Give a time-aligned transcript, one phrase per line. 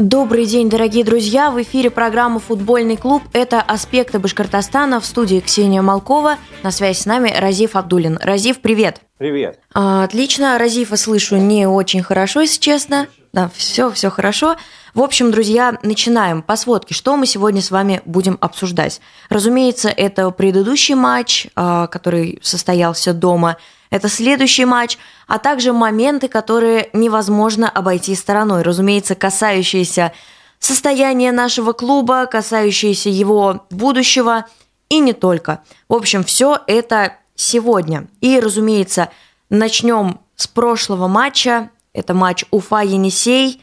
[0.00, 1.50] Добрый день, дорогие друзья!
[1.50, 3.22] В эфире программа «Футбольный клуб».
[3.34, 6.38] Это «Аспекты Башкортостана» в студии Ксения Малкова.
[6.62, 8.16] На связи с нами Разив Абдулин.
[8.16, 9.02] Разив, привет!
[9.18, 9.60] Привет!
[9.74, 13.08] А, отлично, Разифа слышу не очень хорошо, если честно.
[13.34, 14.56] Да, все, все хорошо.
[14.94, 16.40] В общем, друзья, начинаем.
[16.40, 19.02] По сводке, что мы сегодня с вами будем обсуждать?
[19.28, 23.58] Разумеется, это предыдущий матч, а, который состоялся дома–
[23.90, 28.62] это следующий матч, а также моменты, которые невозможно обойти стороной.
[28.62, 30.12] Разумеется, касающиеся
[30.60, 34.46] состояния нашего клуба, касающиеся его будущего
[34.88, 35.62] и не только.
[35.88, 38.06] В общем, все это сегодня.
[38.20, 39.10] И, разумеется,
[39.48, 41.70] начнем с прошлого матча.
[41.92, 43.62] Это матч Уфа-Енисей.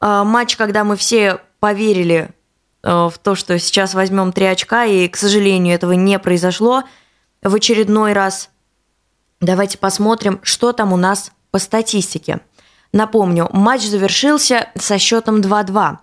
[0.00, 2.30] А, матч, когда мы все поверили
[2.82, 6.84] э, в то, что сейчас возьмем три очка, и, к сожалению, этого не произошло
[7.42, 8.50] в очередной раз–
[9.44, 12.40] Давайте посмотрим, что там у нас по статистике.
[12.92, 15.98] Напомню, матч завершился со счетом 2-2.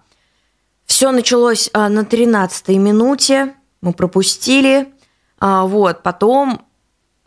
[0.85, 4.93] Все началось а, на 13-й минуте, мы пропустили.
[5.39, 6.61] А, вот, потом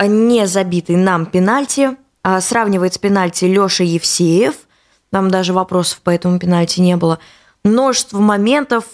[0.01, 1.97] не забитый нам пенальти.
[2.23, 4.55] А, сравнивает с пенальти Леша Евсеев.
[5.11, 7.19] Там даже вопросов по этому пенальти не было.
[7.65, 8.85] Множество моментов.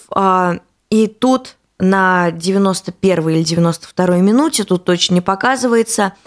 [0.90, 6.14] И тут на 91 или 92 минуте, тут точно не показывается–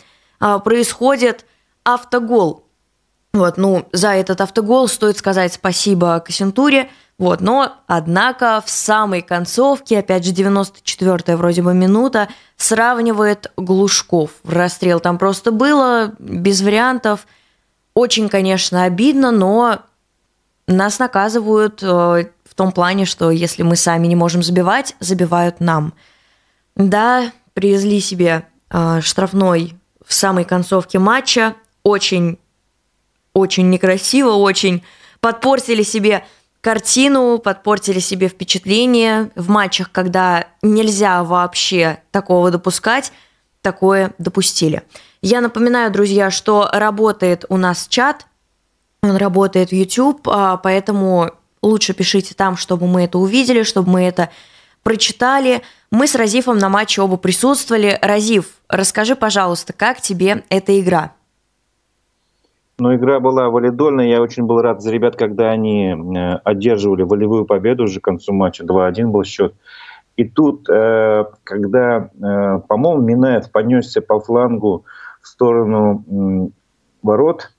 [0.63, 1.45] происходит
[1.83, 2.65] автогол.
[3.33, 6.89] Вот, ну, за этот автогол стоит сказать спасибо Кассентуре.
[7.17, 12.27] Вот, но, однако, в самой концовке, опять же, 94-я вроде бы минута,
[12.57, 14.31] сравнивает Глушков.
[14.43, 17.27] Расстрел там просто было, без вариантов.
[17.93, 19.79] Очень, конечно, обидно, но
[20.67, 25.93] нас наказывают э, в том плане, что если мы сами не можем забивать, забивают нам.
[26.75, 31.55] Да, привезли себе э, штрафной в самой концовке матча.
[31.83, 32.39] Очень,
[33.33, 34.83] очень некрасиво, очень
[35.19, 36.25] подпортили себе
[36.61, 43.11] картину, подпортили себе впечатление в матчах, когда нельзя вообще такого допускать,
[43.61, 44.83] такое допустили.
[45.21, 48.27] Я напоминаю, друзья, что работает у нас чат,
[49.01, 54.03] он работает в YouTube, а, поэтому лучше пишите там, чтобы мы это увидели, чтобы мы
[54.03, 54.29] это
[54.83, 55.61] прочитали.
[55.91, 57.97] Мы с Разифом на матче оба присутствовали.
[58.01, 61.13] Разиф, расскажи, пожалуйста, как тебе эта игра?
[62.79, 64.07] Ну, игра была валидольная.
[64.07, 68.33] Я очень был рад за ребят, когда они э, одерживали волевую победу уже к концу
[68.33, 68.63] матча.
[68.63, 69.53] 2-1 был счет.
[70.17, 74.85] И тут, э, когда, э, по-моему, Минаев понесся по флангу
[75.21, 76.51] в сторону
[77.03, 77.52] ворот,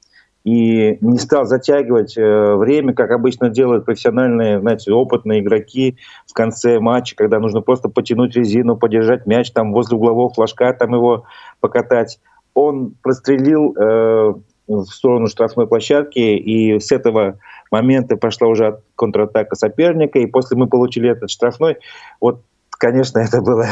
[0.44, 5.96] и не стал затягивать э, время, как обычно делают профессиональные, знаете, опытные игроки
[6.26, 10.94] в конце матча, когда нужно просто потянуть резину, подержать мяч там возле углового флажка, там
[10.94, 11.24] его
[11.60, 12.20] покатать.
[12.52, 14.34] Он прострелил э,
[14.68, 17.38] в сторону штрафной площадки, и с этого
[17.70, 21.78] момента пошла уже контратака соперника, и после мы получили этот штрафной.
[22.20, 22.42] Вот
[22.78, 23.66] конечно, это было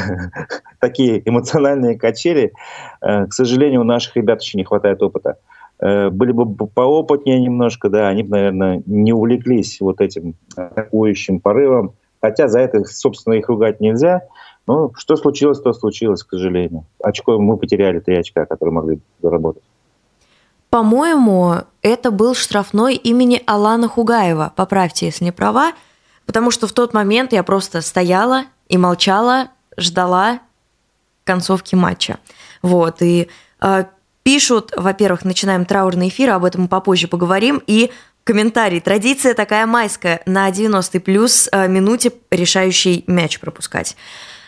[0.81, 2.54] такие эмоциональные качели.
[3.03, 5.37] Э, к сожалению, у наших ребят еще не хватает опыта.
[5.82, 11.94] Э, были бы поопытнее немножко, да, они бы, наверное, не увлеклись вот этим атакующим порывом.
[12.20, 14.22] Хотя за это, собственно, их ругать нельзя.
[14.69, 16.84] Но что случилось, то случилось, к сожалению.
[17.03, 19.65] Очко мы потеряли три очка, которые могли заработать.
[20.71, 24.53] По-моему, это был штрафной имени Алана Хугаева.
[24.54, 25.72] Поправьте, если не права.
[26.26, 30.38] Потому что в тот момент я просто стояла и молчала, ждала
[31.25, 32.19] концовки матча.
[32.62, 33.28] Вот, и
[33.60, 33.84] э,
[34.22, 37.91] Пишут, во-первых, начинаем траурный эфир, об этом мы попозже поговорим, и
[38.25, 38.81] комментарий.
[38.81, 43.97] Традиция такая майская, на 90 плюс э, минуте решающий мяч пропускать.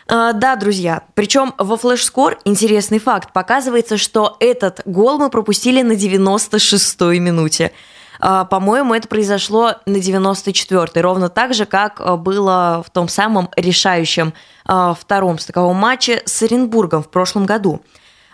[0.07, 3.33] Э, да, друзья, причем во флеш-скор интересный факт.
[3.33, 7.73] Показывается, что этот гол мы пропустили на 96-й минуте.
[8.21, 14.33] Э, по-моему, это произошло на 94-й, ровно так же, как было в том самом решающем
[14.63, 17.81] втором стыковом матче с Оренбургом в прошлом году.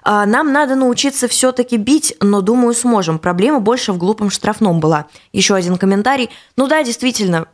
[0.03, 3.19] А, нам надо научиться все-таки бить, но, думаю, сможем.
[3.19, 5.05] Проблема больше в глупом штрафном была.
[5.31, 6.29] Еще один комментарий.
[6.55, 7.47] Ну да, действительно,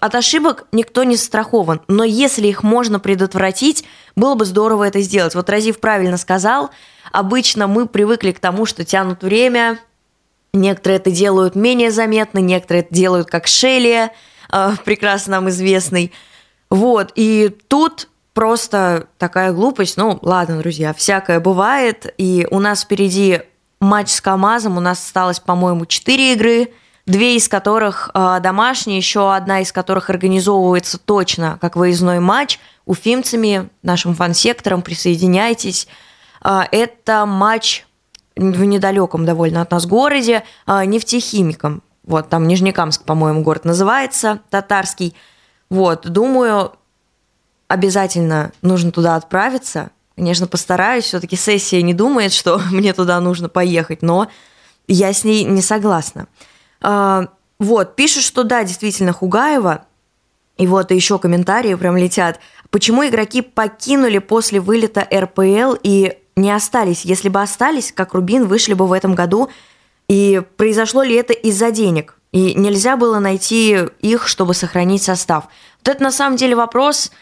[0.00, 3.84] от ошибок никто не страхован, но если их можно предотвратить,
[4.16, 5.34] было бы здорово это сделать.
[5.34, 6.70] Вот Разив правильно сказал,
[7.12, 9.78] обычно мы привыкли к тому, что тянут время,
[10.52, 14.10] некоторые это делают менее заметно, некоторые это делают как Шелли,
[14.48, 16.12] а, прекрасно нам известный.
[16.68, 19.96] Вот, и тут просто такая глупость.
[19.96, 22.12] Ну, ладно, друзья, всякое бывает.
[22.18, 23.40] И у нас впереди
[23.80, 24.76] матч с КАМАЗом.
[24.76, 26.72] У нас осталось, по-моему, 4 игры,
[27.06, 33.68] две из которых э, домашние, еще одна из которых организовывается точно как выездной матч уфимцами,
[33.82, 34.82] нашим фан-сектором.
[34.82, 35.88] Присоединяйтесь.
[36.44, 37.84] Э, это матч
[38.36, 41.82] в недалеком довольно от нас городе э, нефтехимиком.
[42.04, 45.14] Вот, там Нижнекамск, по-моему, город называется, татарский.
[45.70, 46.72] Вот, думаю,
[47.72, 49.90] обязательно нужно туда отправиться.
[50.14, 54.28] Конечно, постараюсь, все-таки сессия не думает, что мне туда нужно поехать, но
[54.86, 56.26] я с ней не согласна.
[56.82, 57.28] А,
[57.58, 59.86] вот, пишут, что да, действительно, Хугаева,
[60.58, 62.40] и вот еще комментарии прям летят.
[62.70, 67.06] Почему игроки покинули после вылета РПЛ и не остались?
[67.06, 69.48] Если бы остались, как Рубин, вышли бы в этом году.
[70.08, 72.18] И произошло ли это из-за денег?
[72.32, 75.48] И нельзя было найти их, чтобы сохранить состав.
[75.78, 77.12] Вот это на самом деле вопрос,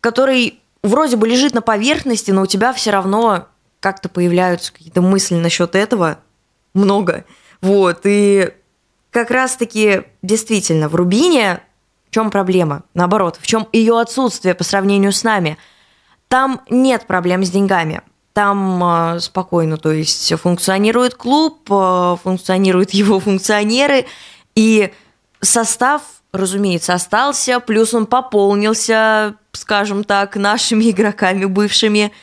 [0.00, 3.46] который вроде бы лежит на поверхности, но у тебя все равно
[3.80, 6.18] как-то появляются какие-то мысли насчет этого.
[6.74, 7.24] Много.
[7.60, 8.00] Вот.
[8.04, 8.52] И
[9.10, 11.62] как раз-таки действительно в Рубине
[12.08, 12.84] в чем проблема?
[12.94, 15.58] Наоборот, в чем ее отсутствие по сравнению с нами?
[16.28, 18.00] Там нет проблем с деньгами.
[18.32, 24.06] Там э, спокойно, то есть функционирует клуб, э, функционируют его функционеры,
[24.54, 24.92] и
[25.40, 26.02] состав,
[26.38, 32.12] разумеется, остался, плюс он пополнился, скажем так, нашими игроками бывшими–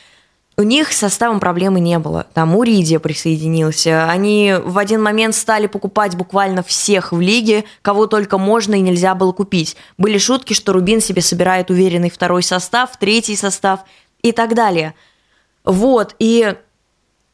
[0.58, 2.26] у них с составом проблемы не было.
[2.32, 4.10] Там Уридия присоединился.
[4.10, 9.14] Они в один момент стали покупать буквально всех в лиге, кого только можно и нельзя
[9.14, 9.76] было купить.
[9.98, 13.80] Были шутки, что Рубин себе собирает уверенный второй состав, третий состав
[14.22, 14.94] и так далее.
[15.64, 16.54] Вот, и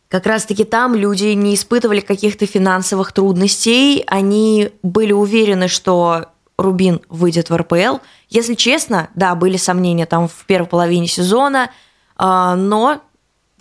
[0.09, 7.51] как раз-таки там люди не испытывали каких-то финансовых трудностей, они были уверены, что Рубин выйдет
[7.51, 7.99] в РПЛ.
[8.29, 11.71] Если честно, да, были сомнения там в первой половине сезона,
[12.17, 13.01] а, но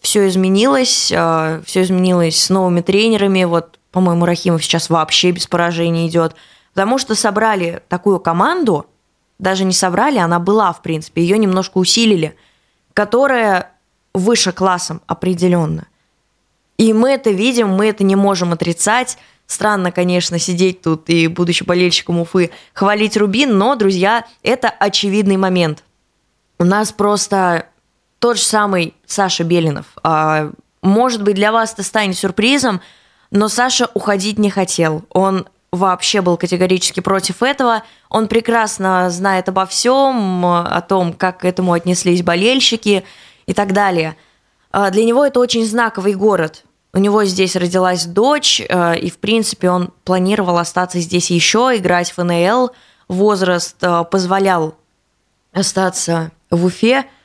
[0.01, 3.43] все изменилось, э, все изменилось с новыми тренерами.
[3.43, 6.35] Вот, по-моему, Рахимов сейчас вообще без поражений идет.
[6.73, 8.87] Потому что собрали такую команду,
[9.39, 12.35] даже не собрали, она была, в принципе, ее немножко усилили,
[12.93, 13.71] которая
[14.13, 15.87] выше классом определенно.
[16.77, 19.17] И мы это видим, мы это не можем отрицать.
[19.51, 25.83] Странно, конечно, сидеть тут и, будучи болельщиком Уфы, хвалить Рубин, но, друзья, это очевидный момент.
[26.57, 27.65] У нас просто
[28.19, 29.87] тот же самый Саша Белинов.
[30.03, 30.51] А,
[30.81, 32.79] может быть, для вас это станет сюрпризом,
[33.29, 35.03] но Саша уходить не хотел.
[35.09, 37.83] Он вообще был категорически против этого.
[38.09, 43.03] Он прекрасно знает обо всем, о том, как к этому отнеслись болельщики
[43.47, 44.15] и так далее.
[44.71, 46.63] А, для него это очень знаковый город.
[46.93, 52.15] У него здесь родилась дочь, а, и, в принципе, он планировал остаться здесь еще, играть
[52.15, 52.71] в НЛ.
[53.07, 53.77] Возраст
[54.09, 54.75] позволял
[55.53, 57.05] остаться в Уфе–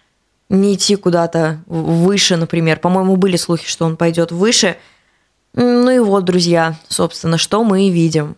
[0.48, 2.78] не идти куда-то выше, например.
[2.78, 4.76] По-моему, были слухи, что он пойдет выше.
[5.54, 8.36] Ну и вот, друзья, собственно, что мы и видим.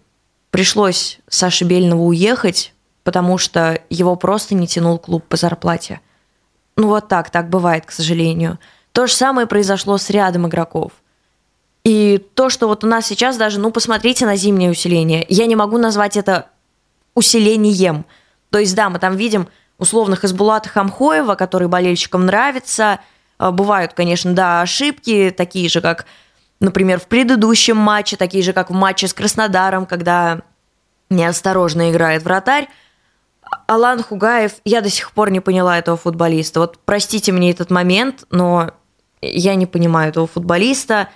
[0.51, 2.73] Пришлось Саше Бельнову уехать,
[3.05, 6.01] потому что его просто не тянул клуб по зарплате.
[6.77, 8.59] Ну вот так, так бывает, к сожалению.
[8.93, 10.93] То же самое произошло с рядом игроков.
[11.89, 15.25] И то, что вот у нас сейчас даже, ну посмотрите на зимнее усиление.
[15.31, 16.51] Я не могу назвать это
[17.15, 18.05] усилением.
[18.51, 19.49] То есть, да, мы там видим
[19.79, 23.01] условных Избулата Хамхоева, который болельщикам нравится.
[23.39, 26.05] А, бывают, конечно, да, ошибки, такие же, как,
[26.61, 30.43] например, в предыдущем матче, такие же, как в матче с Краснодаром, когда
[31.09, 32.69] неосторожно играет вратарь.
[33.67, 36.61] Алан Хугаев, я до сих пор не поняла этого футболиста.
[36.61, 38.73] Вот простите мне этот момент, но
[39.23, 41.09] я не понимаю этого футболиста.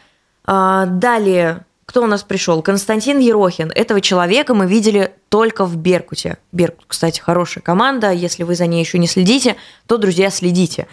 [0.44, 2.62] А, далее кто у нас пришел?
[2.62, 3.70] Константин Ерохин.
[3.74, 6.38] Этого человека мы видели только в Беркуте.
[6.50, 8.12] Беркут, кстати, хорошая команда.
[8.12, 9.56] Если вы за ней еще не следите,
[9.86, 10.86] то, друзья, следите.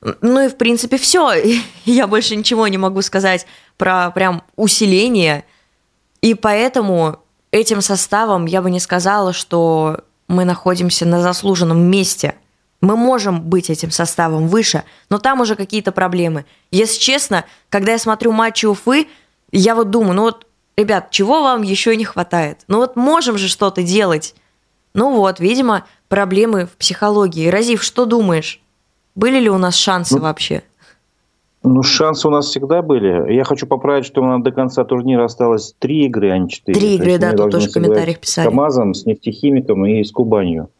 [0.00, 1.34] Ну и, в принципе, все.
[1.84, 5.44] Я больше ничего не могу сказать про прям усиление.
[6.20, 7.20] И поэтому
[7.52, 12.34] этим составом я бы не сказала, что мы находимся на заслуженном месте.
[12.80, 16.46] Мы можем быть этим составом выше, но там уже какие-то проблемы.
[16.70, 19.06] Если честно, когда я смотрю матчи Уфы,
[19.52, 20.46] я вот думаю, ну вот,
[20.76, 22.60] ребят, чего вам еще не хватает?
[22.68, 24.34] Ну вот можем же что-то делать.
[24.94, 27.48] Ну вот, видимо, проблемы в психологии.
[27.48, 28.60] Разив, что думаешь?
[29.14, 30.62] Были ли у нас шансы ну, вообще?
[31.62, 33.32] Ну, шансы у нас всегда были.
[33.34, 36.78] Я хочу поправить, что у нас до конца турнира осталось три игры, а не четыре.
[36.78, 38.46] Три игры, да, тут тоже в комментариях писали.
[38.46, 40.70] С КАМАЗом, с нефтехимиком и с Кубанью.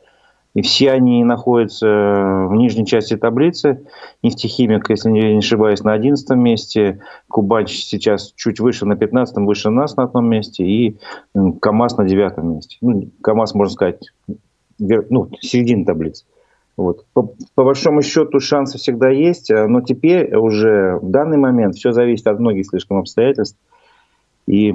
[0.55, 3.87] И все они находятся в нижней части таблицы.
[4.23, 7.01] Нефтехимик, если не ошибаюсь, на 11 месте.
[7.29, 10.65] Кубань сейчас чуть выше, на 15 выше нас на одном месте.
[10.65, 10.99] И
[11.35, 12.77] КАМАЗ на 9 месте.
[12.81, 14.01] Ну, КАМАЗ, можно сказать,
[14.79, 16.25] ну, середина таблицы.
[16.77, 17.05] Вот.
[17.13, 22.27] По, по большому счету шансы всегда есть, но теперь уже в данный момент все зависит
[22.27, 23.59] от многих слишком обстоятельств.
[24.47, 24.75] И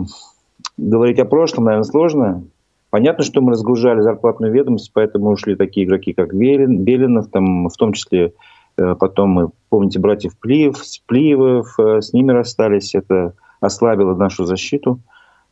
[0.77, 2.43] говорить о прошлом, наверное, сложно.
[2.95, 7.75] Понятно, что мы разгружали зарплатную ведомость, поэтому ушли такие игроки, как Белин, Белинов, там, в
[7.75, 8.31] том числе
[8.77, 15.01] э, потом мы, помните, братьев Плиев, Сплиевых, э, с ними расстались, это ослабило нашу защиту.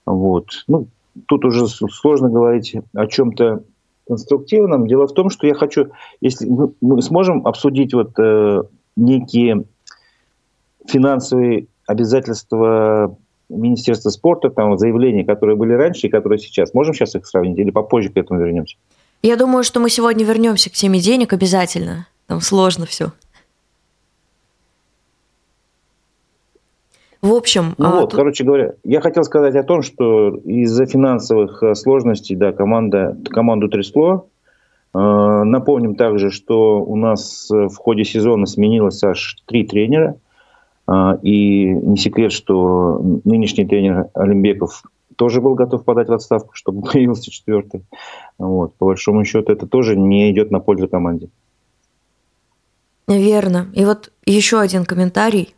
[0.05, 0.63] Вот.
[0.69, 0.87] Ну,
[1.27, 3.65] тут уже сложно говорить о чем-то
[4.07, 4.87] конструктивном.
[4.87, 5.87] Дело в том, что я хочу,
[6.21, 6.47] если
[6.79, 8.63] мы сможем обсудить вот э,
[8.95, 9.65] некие
[10.87, 13.17] финансовые обязательства
[13.57, 16.73] Министерства спорта, там заявления, которые были раньше и которые сейчас.
[16.73, 18.75] Можем сейчас их сравнить или попозже к этому вернемся?
[19.21, 22.07] Я думаю, что мы сегодня вернемся к теме денег обязательно.
[22.27, 23.11] Там сложно все.
[27.23, 27.73] В общем...
[27.77, 28.19] Ну а, вот, тут...
[28.19, 33.69] короче говоря, я хотел сказать о том, что из-за финансовых э, сложностей, да, команда, команду
[33.69, 34.27] трясло.
[34.93, 40.17] Э, напомним также, что у нас э, в ходе сезона сменилось аж три тренера.
[41.21, 44.83] И не секрет, что нынешний тренер Олимбеков
[45.15, 47.83] тоже был готов подать в отставку, чтобы появился четвертый.
[48.37, 48.75] Вот.
[48.75, 51.29] По большому счету, это тоже не идет на пользу команде.
[53.07, 53.69] Верно.
[53.73, 55.55] И вот еще один комментарий,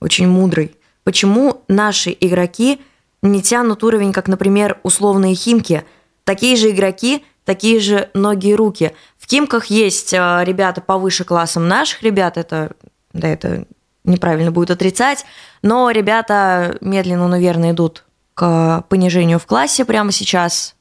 [0.00, 0.76] очень мудрый.
[1.04, 2.80] Почему наши игроки
[3.22, 5.84] не тянут уровень, как, например, условные химки?
[6.24, 8.92] Такие же игроки, такие же ноги и руки.
[9.18, 12.72] В химках есть э, ребята повыше классом наших ребят, это,
[13.12, 13.66] да, это
[14.04, 15.24] неправильно будет отрицать,
[15.62, 18.04] но ребята медленно, но верно идут
[18.34, 20.74] к понижению в классе прямо сейчас.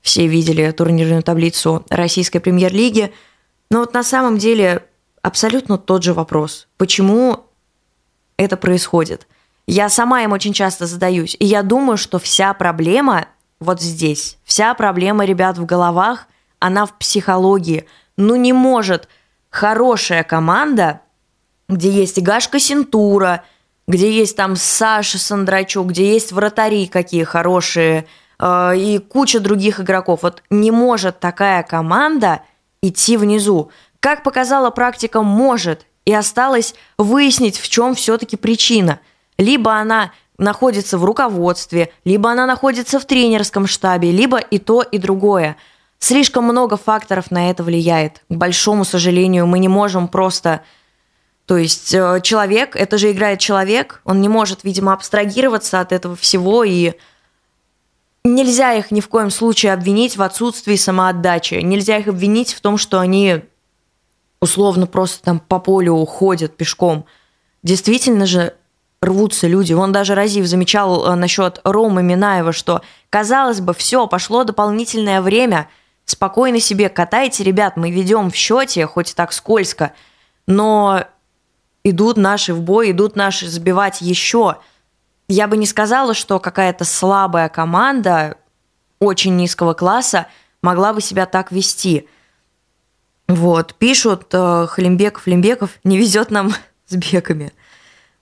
[0.00, 3.12] Все видели турнирную таблицу российской премьер-лиги.
[3.70, 4.84] Но вот на самом деле
[5.22, 6.68] абсолютно тот же вопрос.
[6.76, 7.44] Почему
[8.36, 9.26] это происходит?
[9.66, 11.36] Я сама им очень часто задаюсь.
[11.38, 13.26] И я думаю, что вся проблема
[13.60, 14.38] вот здесь.
[14.44, 16.26] Вся проблема ребят в головах,
[16.58, 17.86] она в психологии.
[18.16, 19.08] Ну не может
[19.50, 21.00] хорошая команда,
[21.68, 23.44] где есть Гашка Синтура,
[23.86, 28.06] где есть там Саша Сандрачук, где есть вратари какие хорошие,
[28.38, 30.20] э, и куча других игроков.
[30.22, 32.42] Вот не может такая команда
[32.82, 33.70] идти внизу.
[34.00, 35.86] Как показала практика, может.
[36.04, 39.00] И осталось выяснить, в чем все-таки причина–
[39.38, 44.98] либо она находится в руководстве, либо она находится в тренерском штабе, либо и то, и
[44.98, 45.56] другое.
[45.98, 48.22] Слишком много факторов на это влияет.
[48.28, 50.62] К большому сожалению, мы не можем просто...
[51.48, 56.14] То есть э, человек, это же играет человек, он не может, видимо, абстрагироваться от этого
[56.14, 56.92] всего, и
[58.22, 61.54] нельзя их ни в коем случае обвинить в отсутствии самоотдачи.
[61.54, 63.40] Нельзя их обвинить в том, что они
[64.42, 67.06] условно просто там по полю уходят пешком.
[67.62, 68.52] Действительно же,
[69.00, 69.72] рвутся люди.
[69.72, 75.70] Он даже Разив замечал э, насчет Ромы Минаева, что, казалось бы, все, пошло дополнительное время,
[76.04, 79.94] спокойно себе катайте, ребят, мы ведем в счете, хоть и так скользко,
[80.46, 81.06] но
[81.84, 84.56] идут наши в бой, идут наши забивать еще.
[85.28, 88.36] Я бы не сказала, что какая-то слабая команда
[88.98, 90.26] очень низкого класса
[90.62, 92.08] могла бы себя так вести.
[93.28, 96.52] Вот, пишут э, Халимбеков, Лимбеков, не везет нам
[96.86, 97.52] с беками.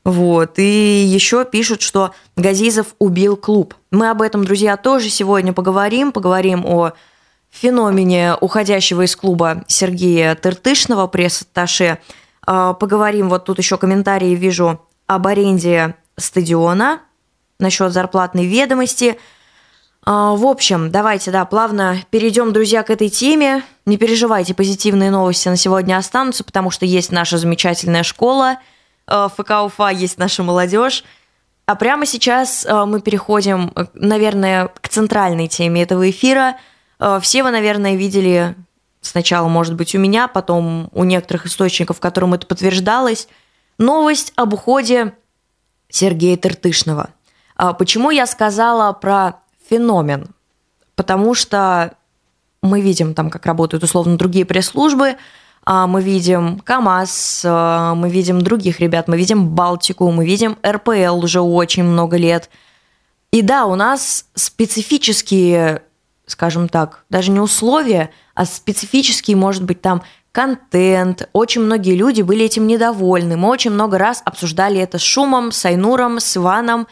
[0.06, 0.60] Вот.
[0.60, 3.74] И еще пишут, что Газизов убил клуб.
[3.90, 6.12] Мы об этом, друзья, тоже сегодня поговорим.
[6.12, 6.92] Поговорим о
[7.50, 11.98] феномене уходящего из клуба Сергея Тыртышного, пресс-атташе.
[12.46, 17.00] А, поговорим, вот тут еще комментарии вижу об аренде стадиона,
[17.58, 19.18] насчет зарплатной ведомости.
[20.04, 23.62] А, в общем, давайте, да, плавно перейдем, друзья, к этой теме.
[23.84, 28.58] Не переживайте, позитивные новости на сегодня останутся, потому что есть наша замечательная школа–
[29.06, 31.04] Э, ФК Уфа есть наша молодежь.
[31.66, 36.56] А прямо сейчас э, мы переходим, э, наверное, к центральной теме этого эфира.
[37.20, 38.54] Все вы, наверное, видели
[39.06, 43.28] сначала, может быть, у меня, потом у некоторых источников, которым это подтверждалось,
[43.78, 45.14] новость об уходе
[45.88, 47.10] Сергея Тыртышного.
[47.56, 50.28] А почему я сказала про феномен?
[50.94, 51.94] Потому что
[52.62, 55.16] мы видим там, как работают условно другие пресс-службы,
[55.64, 61.24] а, мы видим КАМАЗ, а, мы видим других ребят, мы видим Балтику, мы видим РПЛ
[61.24, 62.50] уже очень много лет.
[63.32, 65.82] И да, у нас специфические,
[66.26, 70.02] скажем так, даже не условия, а специфический, может быть, там
[70.32, 71.28] контент.
[71.32, 73.36] Очень многие люди были этим недовольны.
[73.36, 76.86] Мы очень много раз обсуждали это с Шумом, с Айнуром, с Иваном.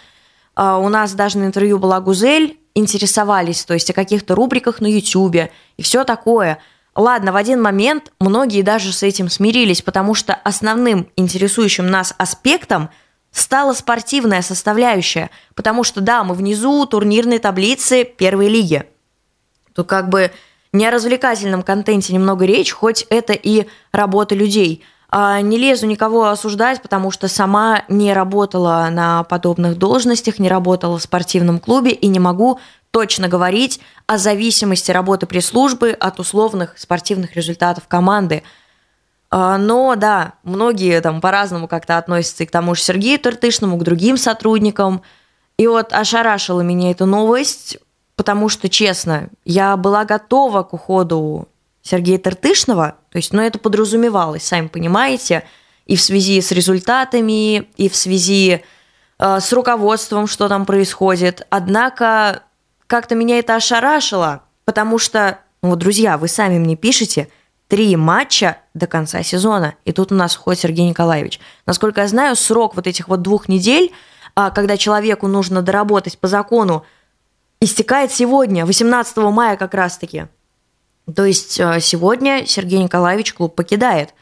[0.55, 4.87] А, у нас даже на интервью была Гузель, интересовались, то есть о каких-то рубриках на
[4.87, 6.59] YouTube и все такое–
[6.97, 12.89] Ладно, в один момент многие даже с этим смирились, потому что основным интересующим нас аспектом
[13.33, 18.85] стала спортивная составляющая, потому что да, мы внизу турнирной таблицы первой лиги.
[19.75, 20.31] Тут как бы
[20.73, 24.85] не о развлекательном контенте немного речь, хоть это и работа людей.
[25.09, 30.99] А не лезу никого осуждать, потому что сама не работала на подобных должностях, не работала
[30.99, 32.59] в спортивном клубе и не могу
[32.91, 38.43] точно говорить о зависимости работы пресс-службы от условных спортивных результатов команды.
[39.31, 43.85] А, но да, многие там по-разному как-то относятся и к тому же Сергею Тыртышному, к
[43.85, 45.03] другим сотрудникам.
[45.57, 47.79] И вот ошарашила меня эта новость.
[48.17, 51.49] Потому что, честно, я была готова к уходу
[51.83, 55.45] Сергея Тартышного, то есть, ну, это подразумевалось, сами понимаете,
[55.87, 58.63] и в связи с результатами, и в связи
[59.19, 61.47] э, с руководством, что там происходит.
[61.51, 62.43] Однако
[62.87, 67.29] как-то меня это ошарашило, потому что, ну вот, друзья, вы сами мне пишете,
[67.69, 71.41] три матча до конца сезона, и тут у нас уходит Сергей Николаевич.
[71.67, 73.93] Насколько я знаю, срок вот этих вот двух недель,
[74.35, 76.85] а, когда человеку нужно доработать по закону,
[77.65, 80.27] истекает сегодня, 18 мая как раз-таки.
[81.15, 84.15] То есть э, сегодня Сергей Николаевич клуб покидает.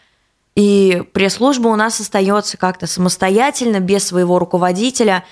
[0.55, 5.25] И пресс-служба у нас остается как-то самостоятельно, без своего руководителя.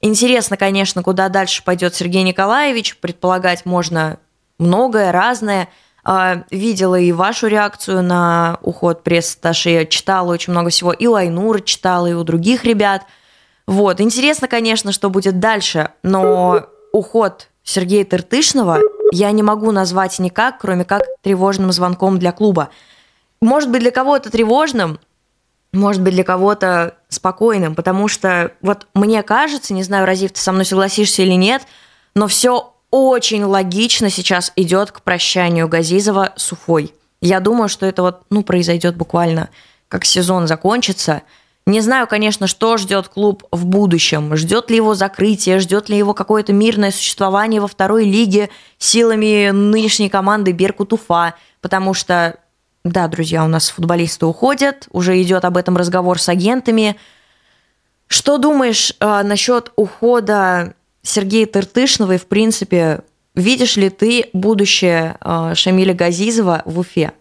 [0.00, 2.96] Интересно, конечно, куда дальше пойдет Сергей Николаевич.
[2.98, 4.18] Предполагать можно
[4.58, 5.68] многое, разное.
[6.04, 10.92] А, видела и вашу реакцию на уход пресс-атташе, читала очень много всего.
[10.92, 13.02] И у Айнура читала, и у других ребят.
[13.66, 18.80] Вот, интересно, конечно, что будет дальше, но уход Сергея Тыртышного
[19.12, 22.70] я не могу назвать никак, кроме как тревожным звонком для клуба.
[23.40, 24.98] Может быть, для кого-то тревожным,
[25.72, 30.52] может быть, для кого-то спокойным, потому что вот мне кажется, не знаю, Разив, ты со
[30.52, 31.62] мной согласишься или нет,
[32.14, 36.94] но все очень логично сейчас идет к прощанию Газизова с Уфой.
[37.20, 39.50] Я думаю, что это вот, ну, произойдет буквально,
[39.88, 41.22] как сезон закончится–
[41.64, 44.34] не знаю, конечно, что ждет клуб в будущем.
[44.36, 50.08] Ждет ли его закрытие, ждет ли его какое-то мирное существование во второй лиге силами нынешней
[50.08, 51.34] команды Беркут Уфа.
[51.60, 52.36] Потому что,
[52.84, 56.96] да, друзья, у нас футболисты уходят, уже идет об этом разговор с агентами.
[58.08, 63.02] Что думаешь э, насчет ухода Сергея Тыртышного и, в принципе,
[63.36, 67.12] видишь ли ты будущее э, Шамиля Газизова в Уфе?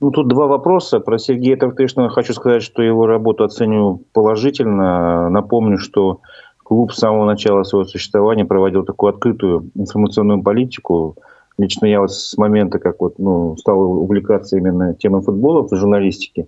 [0.00, 1.00] Ну, тут два вопроса.
[1.00, 5.28] Про Сергея Тартышного хочу сказать, что его работу оцениваю положительно.
[5.28, 6.20] Напомню, что
[6.62, 11.16] клуб с самого начала своего существования проводил такую открытую информационную политику.
[11.56, 16.46] Лично я вот с момента, как вот, ну, стал увлекаться именно темой футбола в журналистике,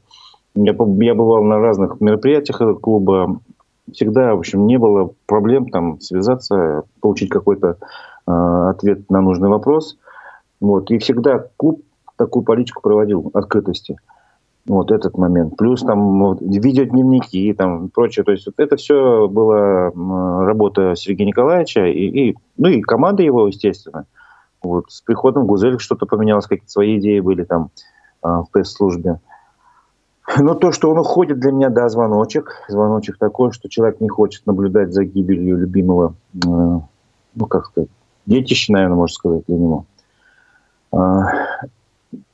[0.54, 3.40] я, я бывал на разных мероприятиях этого клуба.
[3.92, 7.76] Всегда, в общем, не было проблем там связаться, получить какой-то
[8.26, 9.96] э, ответ на нужный вопрос.
[10.60, 10.90] Вот.
[10.92, 11.82] И всегда клуб
[12.20, 13.96] такую политику проводил открытости.
[14.66, 15.56] Вот этот момент.
[15.56, 18.24] Плюс там вот, видеодневники и там прочее.
[18.24, 19.90] То есть вот это все была
[20.44, 24.04] работа Сергея Николаевича и, и, ну и команды его, естественно.
[24.62, 27.70] Вот с приходом Гузель что-то поменялось, какие-то свои идеи были там
[28.20, 29.18] а, в пресс-службе.
[30.38, 32.54] Но то, что он уходит, для меня, да, звоночек.
[32.68, 37.88] Звоночек такой, что человек не хочет наблюдать за гибелью любимого, э, ну, как сказать,
[38.26, 39.86] детища, наверное, можно сказать, для него.
[40.92, 41.49] А,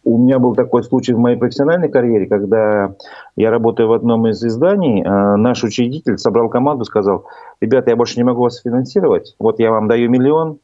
[0.04, 2.94] у меня был такой случай в моей профессиональной карьере, когда
[3.36, 7.26] я работаю в одном из изданий, а, наш учредитель собрал команду, сказал,
[7.60, 10.58] ребята, я больше не могу вас финансировать, вот я вам даю миллион,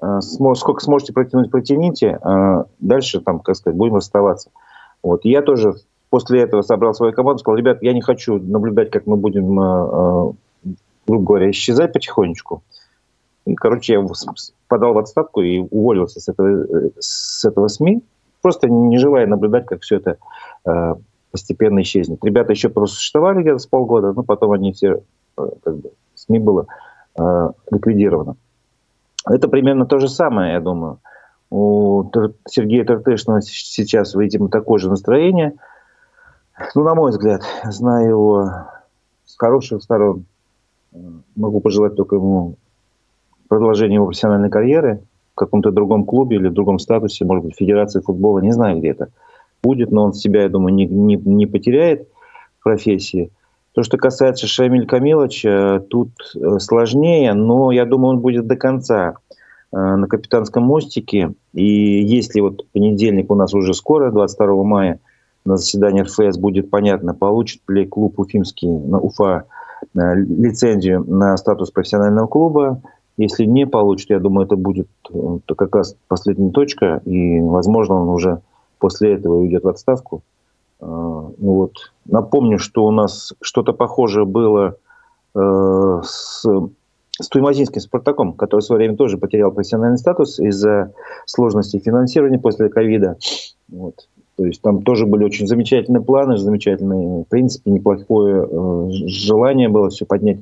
[0.00, 4.50] а, сколько сможете протянуть, протяните, а дальше там, как сказать, будем расставаться.
[5.02, 5.24] Вот.
[5.24, 5.74] я тоже
[6.10, 10.36] после этого собрал свою команду, сказал, ребят, я не хочу наблюдать, как мы будем,
[11.06, 12.62] грубо говоря, исчезать потихонечку.
[13.44, 14.06] И, короче, я
[14.68, 18.02] подал в отставку и уволился с этого, э, с этого СМИ
[18.42, 20.18] просто не желая наблюдать, как все это
[20.66, 20.94] э,
[21.30, 22.22] постепенно исчезнет.
[22.24, 25.02] Ребята еще просуществовали где-то с полгода, но потом они все,
[25.38, 26.66] э, как бы, СМИ было
[27.18, 28.36] э, ликвидировано.
[29.24, 30.98] Это примерно то же самое, я думаю.
[31.50, 32.10] У
[32.48, 35.54] Сергея Тартышного сейчас, видимо, такое же настроение.
[36.74, 38.50] Ну, на мой взгляд, знаю его
[39.26, 40.24] с хороших сторон.
[41.36, 42.56] Могу пожелать только ему
[43.48, 45.02] продолжения его профессиональной карьеры
[45.34, 48.90] в каком-то другом клубе или в другом статусе, может быть, Федерации футбола, не знаю, где
[48.90, 49.08] это
[49.62, 52.08] будет, но он себя, я думаю, не, не, не потеряет
[52.58, 53.30] в профессии.
[53.74, 59.14] То, что касается Шамиль Камиловича, тут э, сложнее, но я думаю, он будет до конца
[59.72, 61.32] э, на капитанском мостике.
[61.54, 65.00] И если вот понедельник у нас уже скоро, 22 мая,
[65.46, 69.44] на заседании РФС будет понятно, получит ли клуб Уфимский, Уфа,
[69.94, 72.82] э, лицензию на статус профессионального клуба,
[73.16, 78.02] если не получит, я думаю, это будет э, то как раз последняя точка, и, возможно,
[78.02, 78.40] он уже
[78.78, 80.22] после этого уйдет в отставку.
[80.80, 81.72] А, ну вот.
[82.04, 84.76] Напомню, что у нас что-то похожее было
[85.34, 86.44] э, с,
[87.20, 90.92] с Туймазинским «Спартаком», который в свое время тоже потерял профессиональный статус из-за
[91.26, 93.16] сложности финансирования после ковида.
[93.68, 94.08] Вот.
[94.36, 99.90] То есть там тоже были очень замечательные планы, замечательные, в принципе, неплохое э, желание было
[99.90, 100.38] все поднять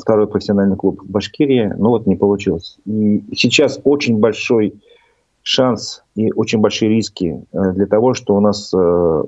[0.00, 2.78] второй профессиональный клуб в Башкирии, но вот не получилось.
[2.86, 4.74] И сейчас очень большой
[5.42, 9.22] шанс и очень большие риски э, для того, что у нас э,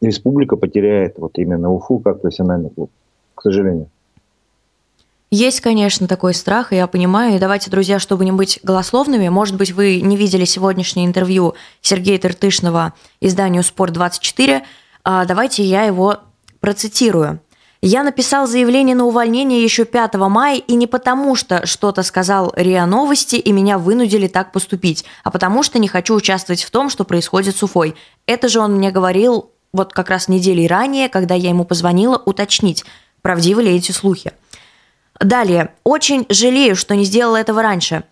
[0.00, 2.90] республика потеряет вот именно Уфу как профессиональный клуб,
[3.34, 3.88] к сожалению.
[5.30, 7.34] Есть, конечно, такой страх, и я понимаю.
[7.34, 12.18] И давайте, друзья, чтобы не быть голословными, может быть, вы не видели сегодняшнее интервью Сергея
[12.18, 14.62] Тыртышного изданию «Спорт-24»,
[15.02, 16.18] а давайте я его
[16.60, 17.40] процитирую.
[17.82, 22.86] Я написал заявление на увольнение еще 5 мая, и не потому, что что-то сказал РИА
[22.86, 27.04] Новости, и меня вынудили так поступить, а потому что не хочу участвовать в том, что
[27.04, 27.94] происходит с Уфой.
[28.26, 32.84] Это же он мне говорил вот как раз недели ранее, когда я ему позвонила уточнить,
[33.20, 34.32] правдивы ли эти слухи.
[35.20, 35.72] Далее.
[35.84, 38.04] Очень жалею, что не сделала этого раньше.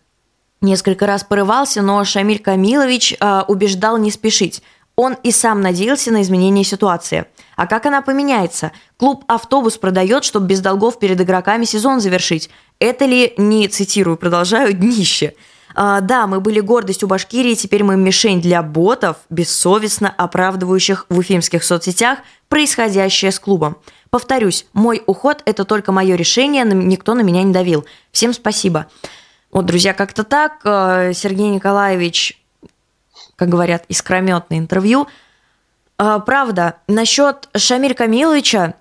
[0.61, 4.63] Несколько раз порывался, но Шамиль Камилович э, убеждал не спешить.
[4.97, 7.27] Он и сам надеялся на изменение ситуации.
[7.57, 8.73] А как она поменяется?
[8.97, 12.51] Клуб «Автобус» продает, чтобы без долгов перед игроками сезон завершить.
[12.79, 15.35] Это ли, не цитирую, продолжаю, днище?
[15.77, 21.65] А, да, мы были гордостью Башкирии, теперь мы мишень для ботов, бессовестно оправдывающих в уфимских
[21.65, 23.77] соцсетях происходящее с клубом.
[24.11, 27.85] Повторюсь, мой уход– это только мое решение, никто на меня не давил.
[28.13, 28.87] Всем спасибо.
[29.51, 30.61] Вот, друзья, как-то так.
[30.65, 32.41] Э, Сергей Николаевич,
[33.35, 35.09] как говорят, искрометное интервью.
[35.99, 38.75] Э, правда, насчет Шамиль Камиловича,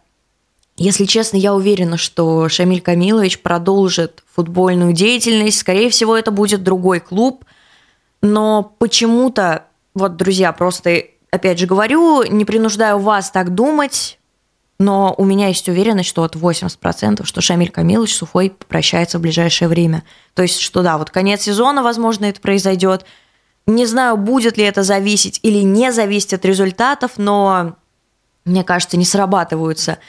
[0.76, 5.60] если честно, я уверена, что Шамиль Камилович продолжит футбольную деятельность.
[5.60, 7.46] Скорее всего, это будет другой клуб.
[8.22, 14.18] Но почему-то, вот, друзья, просто, опять же говорю, не принуждаю вас так думать,
[14.80, 19.22] но у меня есть уверенность, что от 80%, что Шамиль Камилович с Уфой попрощается в
[19.22, 20.04] ближайшее время.
[20.34, 23.06] То есть, что да, вот конец сезона, возможно, это произойдет.
[23.66, 27.76] Не знаю, будет ли это зависеть или не зависеть от результатов, но,
[28.44, 30.00] мне кажется, не срабатываются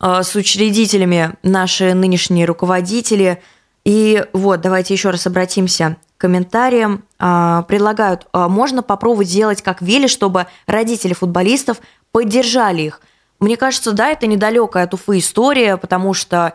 [0.00, 3.42] э, с учредителями наши нынешние руководители.
[3.84, 7.04] И вот, давайте еще раз обратимся к комментариям.
[7.18, 11.80] Э, предлагают, э, можно попробовать сделать как Вели, чтобы родители футболистов
[12.12, 13.00] поддержали их.
[13.40, 16.52] Мне кажется, да, это недалекая от Уфы история, потому что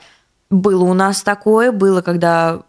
[0.52, 2.62] было у нас такое, было, когда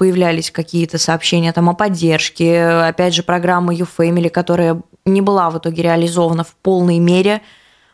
[0.00, 5.82] появлялись какие-то сообщения там о поддержке, опять же, программа YouFamily, которая не была в итоге
[5.82, 7.42] реализована в полной мере.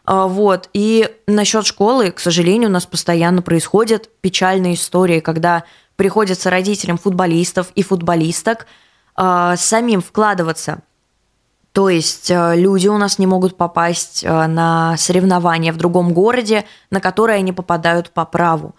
[0.04, 0.70] А, вот.
[0.72, 5.64] И насчет школы, к сожалению, у нас постоянно происходят печальные истории, когда
[5.96, 8.68] приходится родителям футболистов и футболисток
[9.16, 10.82] а, самим вкладываться
[11.72, 16.64] то есть э, люди у нас не могут попасть э, на соревнования в другом городе,
[16.90, 18.74] на которые они попадают по праву.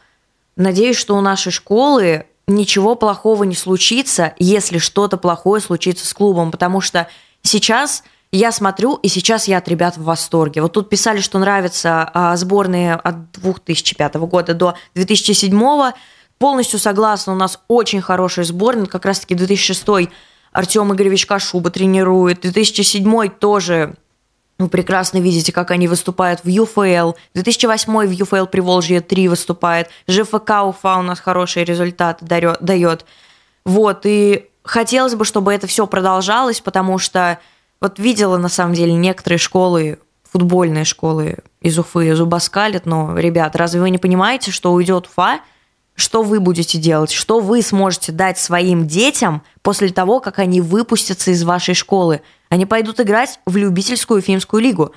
[0.55, 6.51] Надеюсь, что у нашей школы ничего плохого не случится, если что-то плохое случится с клубом,
[6.51, 7.07] потому что
[7.41, 10.61] сейчас я смотрю, и сейчас я от ребят в восторге.
[10.61, 15.91] Вот тут писали, что нравятся а, сборные от 2005 года до 2007.
[16.37, 20.09] Полностью согласна, у нас очень хороший сборник, как раз-таки 2006
[20.51, 22.41] Артем Игоревич Кашуба тренирует.
[22.41, 23.95] 2007 тоже
[24.59, 27.13] вы прекрасно видите, как они выступают в ЮФЛ.
[27.33, 29.89] 2008 в ЮФЛ Приволжье 3 выступает.
[30.07, 33.05] ЖФК Уфа у нас хорошие результаты дает.
[33.65, 37.39] Вот, и хотелось бы, чтобы это все продолжалось, потому что
[37.81, 39.99] вот видела, на самом деле, некоторые школы,
[40.31, 45.41] футбольные школы из Уфы зубоскалят, но, ребят, разве вы не понимаете, что уйдет Уфа–
[45.97, 51.31] что вы будете делать, что вы сможете дать своим детям после того, как они выпустятся
[51.31, 52.21] из вашей школы.
[52.49, 54.91] Они пойдут играть в любительскую финскую лигу.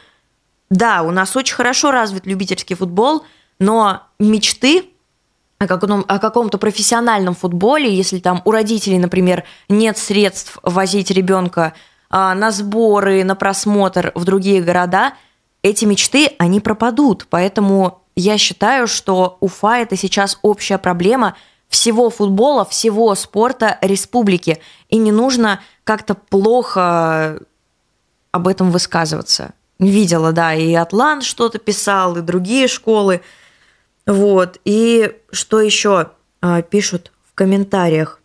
[0.69, 3.25] Да, у нас очень хорошо развит любительский футбол,
[3.59, 4.91] но мечты
[5.59, 11.73] о, каком- о каком-то профессиональном футболе, если там у родителей, например, нет средств возить ребенка
[12.11, 15.15] а, на сборы, на просмотр в другие города,
[15.63, 17.27] эти мечты, они пропадут.
[17.31, 21.37] Поэтому я считаю, что Уфа– это сейчас общая проблема
[21.69, 24.61] всего футбола, всего спорта республики.
[24.89, 27.41] И не нужно как-то плохо
[28.33, 29.55] об этом высказываться.
[29.79, 33.23] Видела, да, и Атлант что-то писал, и другие школы.
[34.07, 34.61] Вот.
[34.65, 36.11] И что еще
[36.43, 38.20] а, пишут в комментариях?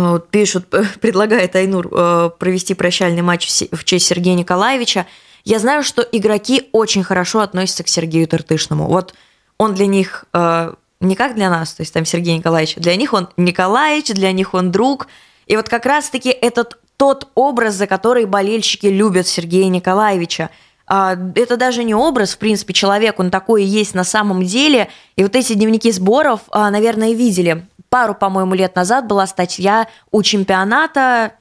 [0.00, 0.66] Вот пишут,
[1.00, 5.06] предлагает Айнур а, провести прощальный матч в честь Сергея Николаевича–
[5.46, 8.88] я знаю, что игроки очень хорошо относятся к Сергею Тыртышному.
[8.88, 9.14] Вот
[9.58, 13.12] он для них э, не как для нас, то есть там Сергей Николаевич, для них
[13.12, 15.06] он Николаевич, для них он друг.
[15.46, 20.50] И вот как раз-таки этот тот образ, за который болельщики любят Сергея Николаевича.
[20.88, 24.88] А, это даже не образ, в принципе, человек, он такой и есть на самом деле.
[25.14, 27.64] И вот эти дневники сборов, а, наверное, видели.
[27.96, 31.32] Пару, по-моему, лет назад была статья у чемпионата,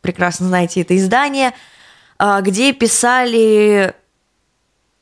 [0.00, 1.54] прекрасно знаете это издание–
[2.24, 3.96] а, где писали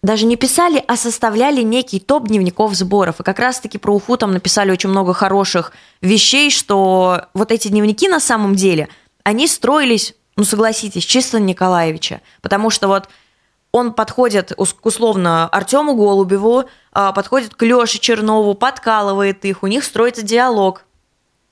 [0.02, 3.20] даже не писали, а составляли некий топ дневников сборов.
[3.20, 8.08] И как раз-таки про Уфу там написали очень много хороших вещей, что вот эти дневники
[8.08, 8.88] на самом деле,
[9.22, 12.22] они строились, ну согласитесь, чисто Николаевича.
[12.40, 13.10] Потому что вот
[13.70, 20.22] он подходит условно Артему Голубеву, а, подходит к Леше Чернову, подкалывает их, у них строится
[20.22, 20.86] диалог.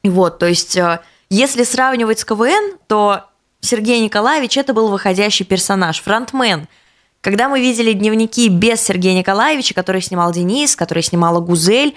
[0.05, 3.25] Вот, то есть, э, если сравнивать с КВН, то
[3.61, 6.69] Сергей Николаевич это был выходящий персонаж, фронтмен.
[7.21, 11.97] Когда мы видели дневники без Сергея Николаевича, который снимал Денис, который снимала Гузель,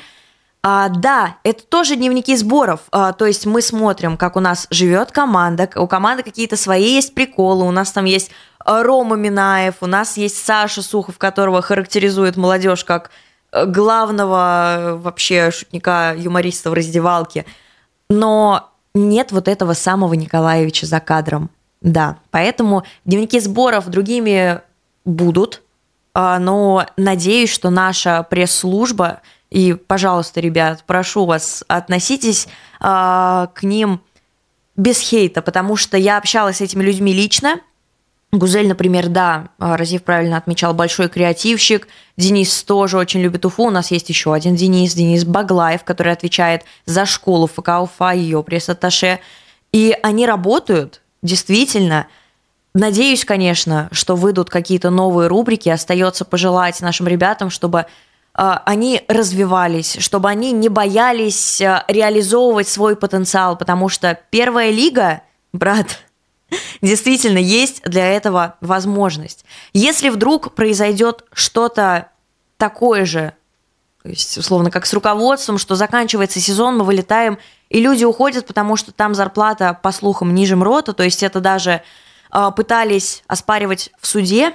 [0.64, 2.82] а, да, это тоже дневники сборов.
[2.92, 7.16] А, то есть мы смотрим, как у нас живет команда, у команды какие-то свои есть
[7.16, 12.38] приколы, у нас там есть а, Рома Минаев, у нас есть Саша Сухов, которого характеризует
[12.38, 13.10] молодежь как
[13.52, 17.46] э, главного э, вообще шутника, юмориста в раздевалке.
[18.12, 21.50] Но нет вот этого самого Николаевича за кадром.
[21.82, 24.62] Да, поэтому дневники сборов другими
[25.06, 25.64] будут,
[26.14, 32.48] но надеюсь, что наша пресс-служба и, пожалуйста, ребят, прошу вас, относитесь
[32.80, 34.02] э, к ним
[34.78, 37.60] без хейта, потому что я общалась с этими людьми лично.
[38.32, 41.88] Гузель, например, да, а, Разив правильно отмечал, большой креативщик.
[42.16, 43.66] Денис тоже очень любит Уфу.
[43.66, 48.42] У нас есть еще один Денис, Денис Баглаев, который отвечает за школу ФК Уфа, ее
[48.42, 49.20] пресс-атташе.
[49.74, 52.08] И они работают, действительно.
[52.74, 55.68] Надеюсь, конечно, что выйдут какие-то новые рубрики.
[55.68, 57.86] Остается пожелать нашим ребятам, чтобы
[58.34, 65.24] а, они развивались, чтобы они не боялись а, реализовывать свой потенциал, потому что первая лига,
[65.52, 66.00] брат,
[66.82, 69.46] действительно есть для этого возможность.
[69.74, 72.10] Если вдруг произойдет что-то
[72.58, 73.34] такое же,
[74.04, 77.38] то есть, условно, как с руководством, что заканчивается сезон, мы вылетаем,
[77.70, 81.84] и люди уходят, потому что там зарплата, по слухам, ниже МРОТа, то есть это даже
[82.34, 84.54] э, пытались оспаривать в суде.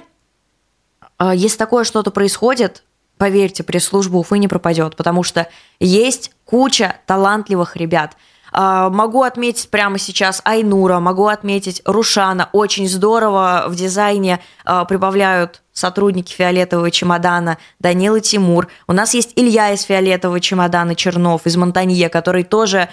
[1.17, 2.83] Э, если такое что-то происходит,
[3.17, 5.47] поверьте, пресс-служба Уфы не пропадет, потому что
[5.79, 8.17] есть куча талантливых ребят.
[8.59, 12.49] А, могу отметить прямо сейчас Айнура, могу отметить Рушана.
[12.53, 18.67] Очень здорово в дизайне а, прибавляют сотрудники фиолетового чемодана, Данил и Тимур.
[18.87, 22.89] У нас есть Илья из фиолетового чемодана Чернов, из Монтанье, который тоже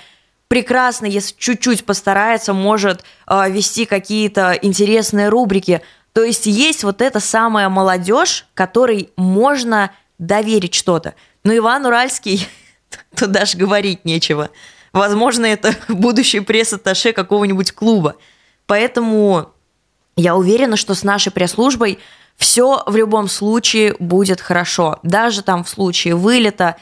[0.48, 5.80] прекрасно, если чуть-чуть постарается, может а, вести какие-то интересные рубрики.
[6.12, 11.14] То есть есть вот эта самая молодежь, которой можно доверить что-то.
[11.42, 12.46] Но Иван Уральский,
[13.16, 14.50] тут даже говорить нечего.
[14.94, 18.14] Возможно, это будущий пресс-атташе какого-нибудь клуба.
[18.66, 19.50] Поэтому
[20.16, 21.98] я уверена, что с нашей пресс-службой
[22.36, 25.00] все в любом случае будет хорошо.
[25.02, 26.76] Даже там в случае вылета.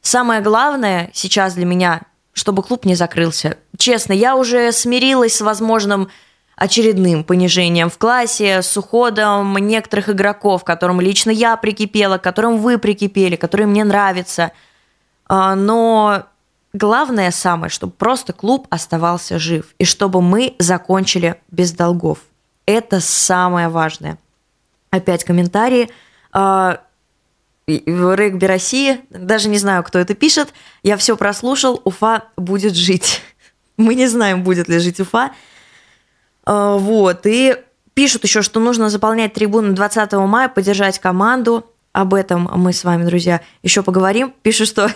[0.00, 2.02] Самое главное сейчас для меня,
[2.32, 3.58] чтобы клуб не закрылся.
[3.76, 6.08] Честно, я уже смирилась с возможным
[6.54, 13.34] очередным понижением в классе, с уходом некоторых игроков, которым лично я прикипела, которым вы прикипели,
[13.34, 14.52] которые мне нравятся.
[15.26, 16.26] А, но
[16.76, 22.18] главное самое, чтобы просто клуб оставался жив, и чтобы мы закончили без долгов.
[22.66, 24.18] Это самое важное.
[24.90, 25.90] Опять комментарии.
[26.32, 26.80] А,
[27.66, 30.52] Регби России, даже не знаю, кто это пишет.
[30.82, 33.22] Я все прослушал, Уфа будет жить.
[33.76, 35.32] Мы не знаем, будет ли жить Уфа.
[36.44, 37.56] А, вот, и
[37.94, 41.66] пишут еще, что нужно заполнять трибуны 20 мая, поддержать команду.
[41.92, 44.34] Об этом мы с вами, друзья, еще поговорим.
[44.42, 44.90] Пишут, что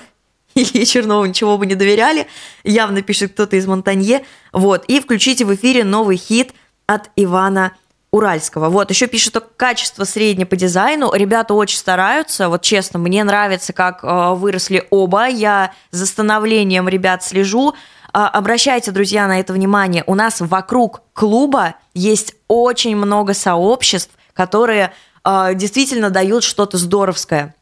[0.54, 2.26] Илье Чернову ничего бы не доверяли.
[2.64, 4.24] Явно пишет кто-то из Монтанье.
[4.52, 6.52] Вот, и включите в эфире новый хит
[6.86, 7.72] от Ивана
[8.10, 8.68] Уральского.
[8.68, 11.12] Вот, еще пишет, что качество среднее по дизайну.
[11.12, 12.48] Ребята очень стараются.
[12.48, 15.28] Вот честно, мне нравится, как э, выросли оба.
[15.28, 17.74] Я за становлением ребят слежу.
[18.12, 20.02] А, обращайте, друзья, на это внимание.
[20.08, 27.54] У нас вокруг клуба есть очень много сообществ, которые а, действительно дают что-то здоровское.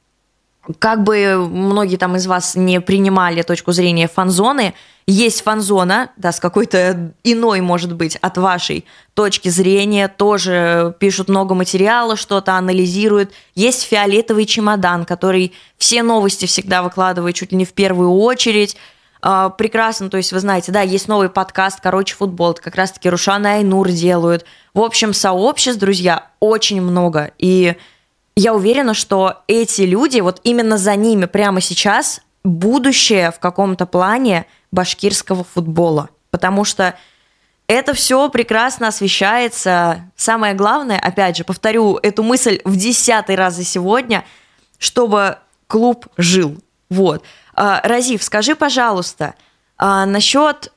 [0.78, 4.74] Как бы многие там из вас не принимали точку зрения фанзоны,
[5.06, 11.54] есть фанзона, да, с какой-то иной, может быть, от вашей точки зрения, тоже пишут много
[11.54, 13.32] материала, что-то анализируют.
[13.54, 18.76] Есть фиолетовый чемодан, который все новости всегда выкладывает чуть ли не в первую очередь.
[19.22, 23.46] А, прекрасно, то есть вы знаете, да, есть новый подкаст «Короче, футбол», как раз-таки Рушан
[23.46, 24.44] и Айнур делают.
[24.74, 27.76] В общем, сообществ, друзья, очень много, и
[28.38, 34.46] я уверена, что эти люди, вот именно за ними прямо сейчас будущее в каком-то плане
[34.70, 36.94] башкирского футбола, потому что
[37.66, 40.08] это все прекрасно освещается.
[40.14, 44.24] Самое главное, опять же, повторю эту мысль в десятый раз за сегодня,
[44.78, 46.58] чтобы клуб жил.
[46.88, 47.24] Вот.
[47.54, 49.34] А, Разив, скажи, пожалуйста,
[49.76, 50.72] а, насчет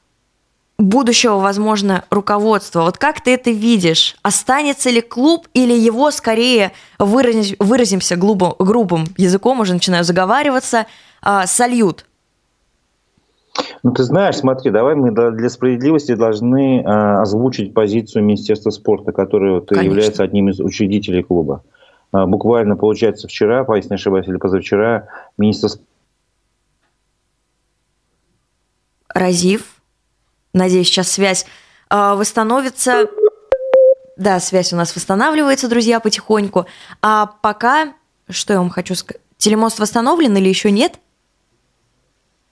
[0.82, 2.82] будущего, возможно, руководства.
[2.82, 4.16] Вот как ты это видишь?
[4.22, 10.88] Останется ли клуб или его скорее, выразим, выразимся грубо, грубым языком, уже начинаю заговариваться,
[11.22, 12.06] а, сольют?
[13.84, 19.56] Ну, ты знаешь, смотри, давай мы для справедливости должны э, озвучить позицию Министерства спорта, которое
[19.56, 21.64] вот, является одним из учредителей клуба.
[22.14, 25.70] буквально, получается, вчера, если не ошибаюсь, или позавчера, министр...
[29.14, 29.81] Разив,
[30.54, 31.46] надеюсь, сейчас связь
[31.90, 33.08] восстановится.
[34.18, 36.66] Да, связь у нас восстанавливается, друзья, потихоньку.
[37.02, 37.94] А пока,
[38.30, 39.22] что я вам хочу сказать?
[39.38, 41.00] Телемост восстановлен или еще нет?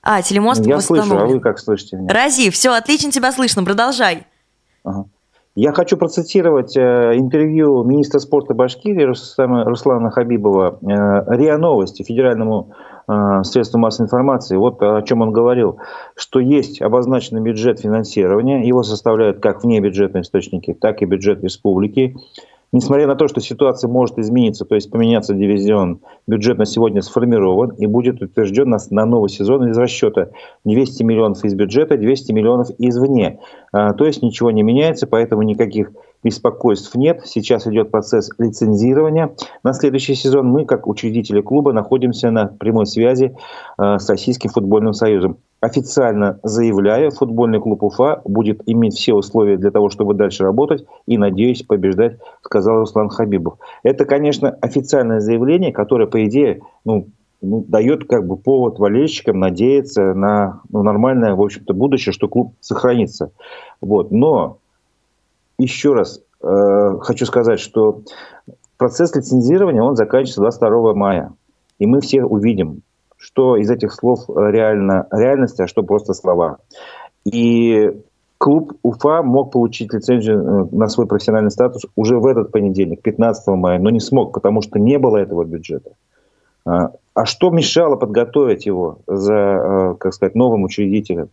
[0.01, 1.09] А, телемост Я восстановлен.
[1.09, 2.11] слышу, а вы как слышите меня?
[2.11, 4.25] Рази, все, отлично тебя слышно, продолжай.
[4.83, 5.05] Ага.
[5.55, 6.81] Я хочу процитировать э,
[7.15, 12.73] интервью министра спорта Башкирии Руслана, Руслана Хабибова э, РИА Новости, федеральному
[13.09, 14.55] э, средству массовой информации.
[14.55, 15.79] Вот о чем он говорил,
[16.15, 22.15] что есть обозначенный бюджет финансирования, его составляют как внебюджетные источники, так и бюджет республики.
[22.71, 27.71] Несмотря на то, что ситуация может измениться, то есть поменяться дивизион, бюджет на сегодня сформирован
[27.71, 30.29] и будет утвержден на, новый сезон из расчета
[30.65, 33.39] 200 миллионов из бюджета, 200 миллионов извне.
[33.71, 35.91] А, то есть ничего не меняется, поэтому никаких
[36.23, 37.21] беспокойств нет.
[37.25, 39.35] Сейчас идет процесс лицензирования.
[39.63, 43.35] На следующий сезон мы, как учредители клуба, находимся на прямой связи
[43.77, 49.71] а, с Российским футбольным союзом официально заявляю, футбольный клуб Уфа будет иметь все условия для
[49.71, 53.57] того, чтобы дальше работать и, надеюсь, побеждать, сказал Руслан Хабибов.
[53.83, 57.07] Это, конечно, официальное заявление, которое, по идее, ну,
[57.41, 62.53] ну, дает как бы повод болельщикам надеяться на ну, нормальное, в общем-то, будущее, что клуб
[62.59, 63.31] сохранится.
[63.81, 64.11] Вот.
[64.11, 64.57] Но
[65.59, 68.01] еще раз э, хочу сказать, что
[68.77, 71.33] процесс лицензирования, он заканчивается 22 мая.
[71.77, 72.81] И мы все увидим,
[73.17, 76.57] что из этих слов реально реальность, а что просто слова.
[77.25, 77.91] И
[78.37, 83.47] клуб Уфа мог получить лицензию э, на свой профессиональный статус уже в этот понедельник, 15
[83.47, 85.91] мая, но не смог, потому что не было этого бюджета.
[86.65, 91.29] А, а что мешало подготовить его за, э, как сказать, новым учредителем?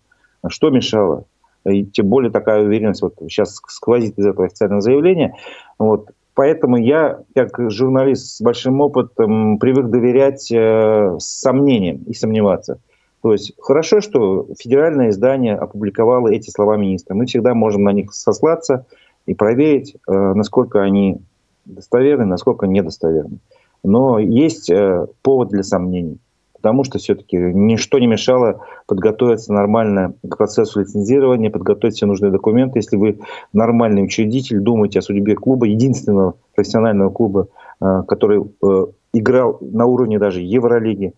[0.48, 1.24] Что мешало?
[1.68, 5.34] И тем более такая уверенность вот сейчас сквозит из этого официального заявления.
[5.78, 6.10] Вот.
[6.34, 12.78] Поэтому я, как журналист с большим опытом, привык доверять э, сомнениям и сомневаться.
[13.22, 17.14] То есть хорошо, что федеральное издание опубликовало эти слова министра.
[17.14, 18.86] Мы всегда можем на них сослаться
[19.24, 21.18] и проверить, э, насколько они
[21.64, 23.38] достоверны, насколько недостоверны.
[23.82, 26.18] Но есть э, повод для сомнений
[26.56, 32.78] потому что все-таки ничто не мешало подготовиться нормально к процессу лицензирования, подготовить все нужные документы.
[32.78, 33.20] Если вы
[33.52, 37.48] нормальный учредитель, думаете о судьбе клуба, единственного профессионального клуба,
[37.80, 41.12] э, который э, играл на уровне даже Евролиги,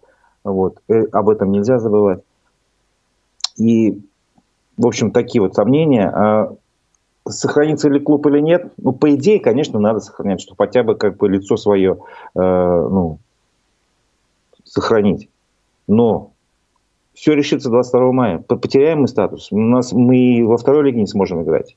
[0.44, 2.20] вот, э, об этом нельзя забывать.
[3.56, 4.00] И,
[4.76, 6.08] в общем, такие вот сомнения.
[6.08, 6.52] А
[7.28, 8.72] сохранится ли клуб или нет?
[8.76, 11.98] Ну, по идее, конечно, надо сохранять, чтобы хотя бы как бы лицо свое
[12.34, 13.18] ну,
[14.78, 15.28] сохранить.
[15.88, 16.30] Но
[17.14, 18.38] все решится 22 мая.
[18.38, 19.50] Потеряем мы статус.
[19.50, 21.76] У нас мы во второй лиге не сможем играть.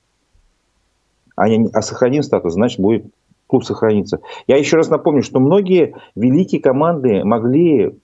[1.35, 3.05] А, не, а сохраним статус, значит, будет
[3.47, 4.19] клуб сохраниться.
[4.45, 7.97] Я еще раз напомню, что многие великие команды могли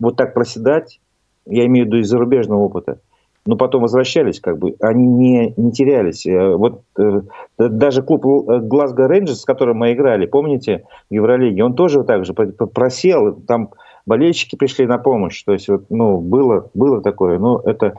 [0.00, 1.00] вот так проседать,
[1.46, 2.98] я имею в виду из зарубежного опыта,
[3.46, 6.26] но потом возвращались, как бы, они не, не терялись.
[6.26, 7.20] Э, вот э,
[7.56, 12.34] даже клуб Глазго Рейнджерс, с которым мы играли, помните, в Евролиге, он тоже так же
[12.34, 13.70] просел, там
[14.08, 15.42] болельщики пришли на помощь.
[15.44, 17.38] То есть, вот, ну, было, было такое.
[17.38, 17.94] Но это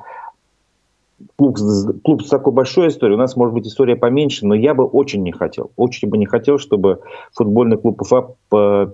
[1.38, 1.58] клуб,
[2.04, 3.15] клуб с такой большой историей.
[3.15, 5.72] У нас, может быть, история поменьше, но я бы очень не хотел.
[5.78, 7.00] Очень бы не хотел, чтобы
[7.34, 8.36] футбольный клуб УФА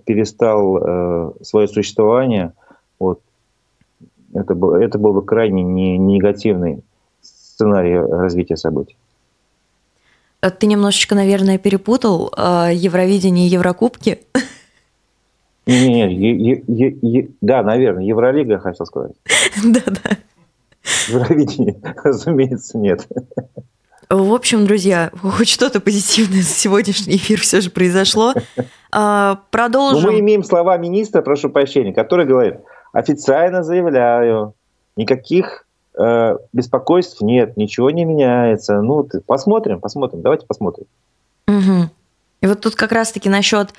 [0.06, 2.54] перестал э, свое существование.
[2.99, 3.21] Вот.
[4.34, 6.84] Это, был, это был бы крайне не, негативный
[7.21, 8.97] сценарий развития событий.
[10.60, 14.19] Ты немножечко, наверное, перепутал э, Евровидение и Еврокубки.
[15.65, 19.13] Нет, нет, да, наверное, Евролига, я хотел сказать.
[19.63, 20.17] Да, да.
[21.10, 23.08] Евровидение, разумеется, нет.
[24.10, 28.34] В общем, друзья, хоть что-то позитивное за сегодняшний эфир все же произошло.
[28.91, 30.04] А, продолжим.
[30.04, 32.58] Но мы имеем слова министра, прошу прощения, который говорит,
[32.93, 34.54] официально заявляю,
[34.95, 35.65] никаких
[35.97, 38.82] э, беспокойств нет, ничего не меняется.
[38.82, 40.86] Ну, посмотрим, посмотрим, давайте посмотрим.
[41.47, 41.89] Угу.
[42.41, 43.71] И вот тут как раз-таки насчет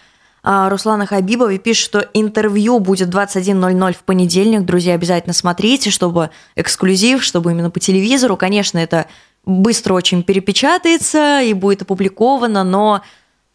[0.46, 4.62] Руслана Хабибова и пишет, что интервью будет 21.00 в понедельник.
[4.62, 8.36] Друзья, обязательно смотрите, чтобы эксклюзив, чтобы именно по телевизору.
[8.36, 9.06] Конечно, это
[9.44, 13.02] быстро очень перепечатается и будет опубликовано, но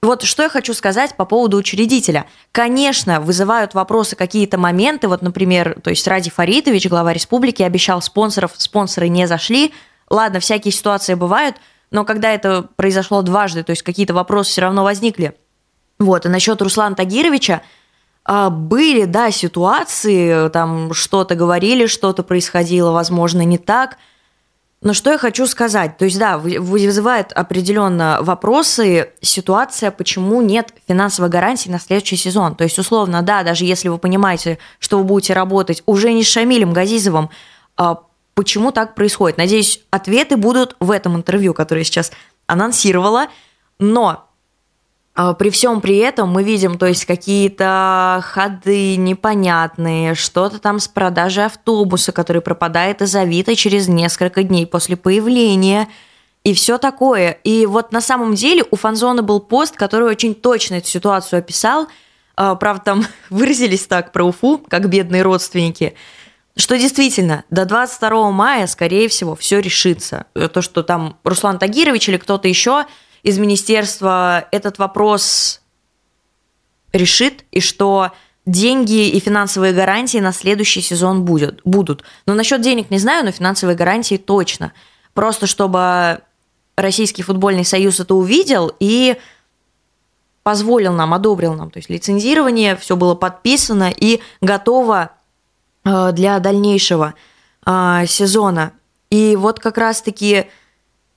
[0.01, 2.25] вот что я хочу сказать по поводу учредителя.
[2.51, 5.07] Конечно, вызывают вопросы какие-то моменты.
[5.07, 9.73] Вот, например, то есть Ради Фаритович, глава республики, обещал спонсоров, спонсоры не зашли.
[10.09, 11.55] Ладно, всякие ситуации бывают,
[11.89, 15.35] но когда это произошло дважды, то есть какие-то вопросы все равно возникли,
[16.01, 17.61] вот, и насчет Руслана Тагировича,
[18.23, 23.97] а, были, да, ситуации, там что-то говорили, что-то происходило, возможно, не так.
[24.81, 25.97] Но что я хочу сказать?
[25.97, 32.55] То есть, да, вызывает определенно вопросы ситуация, почему нет финансовой гарантии на следующий сезон.
[32.55, 36.27] То есть, условно, да, даже если вы понимаете, что вы будете работать уже не с
[36.27, 37.29] Шамилем Газизовым,
[37.77, 37.99] а
[38.33, 39.37] почему так происходит?
[39.37, 42.11] Надеюсь, ответы будут в этом интервью, которое я сейчас
[42.47, 43.27] анонсировала.
[43.77, 44.30] Но
[45.13, 51.45] при всем при этом мы видим, то есть какие-то ходы непонятные, что-то там с продажей
[51.45, 55.89] автобуса, который пропадает из Авито через несколько дней после появления,
[56.43, 57.31] и все такое.
[57.43, 61.87] И вот на самом деле у Фанзона был пост, который очень точно эту ситуацию описал.
[62.37, 65.93] А, правда, там выразились так про Уфу, как бедные родственники,
[66.55, 70.25] что действительно до 22 мая, скорее всего, все решится.
[70.53, 72.85] То, что там Руслан Тагирович или кто-то еще–
[73.23, 75.61] из министерства этот вопрос
[76.93, 78.11] решит, и что
[78.45, 82.03] деньги и финансовые гарантии на следующий сезон будет, будут.
[82.25, 84.73] Но насчет денег не знаю, но финансовые гарантии точно.
[85.13, 86.21] Просто чтобы
[86.75, 89.17] Российский футбольный союз это увидел и
[90.43, 91.69] позволил нам, одобрил нам.
[91.69, 95.11] То есть лицензирование, все было подписано и готово
[95.83, 97.13] э, для дальнейшего
[97.65, 98.73] э, сезона.
[99.11, 100.47] И вот как раз-таки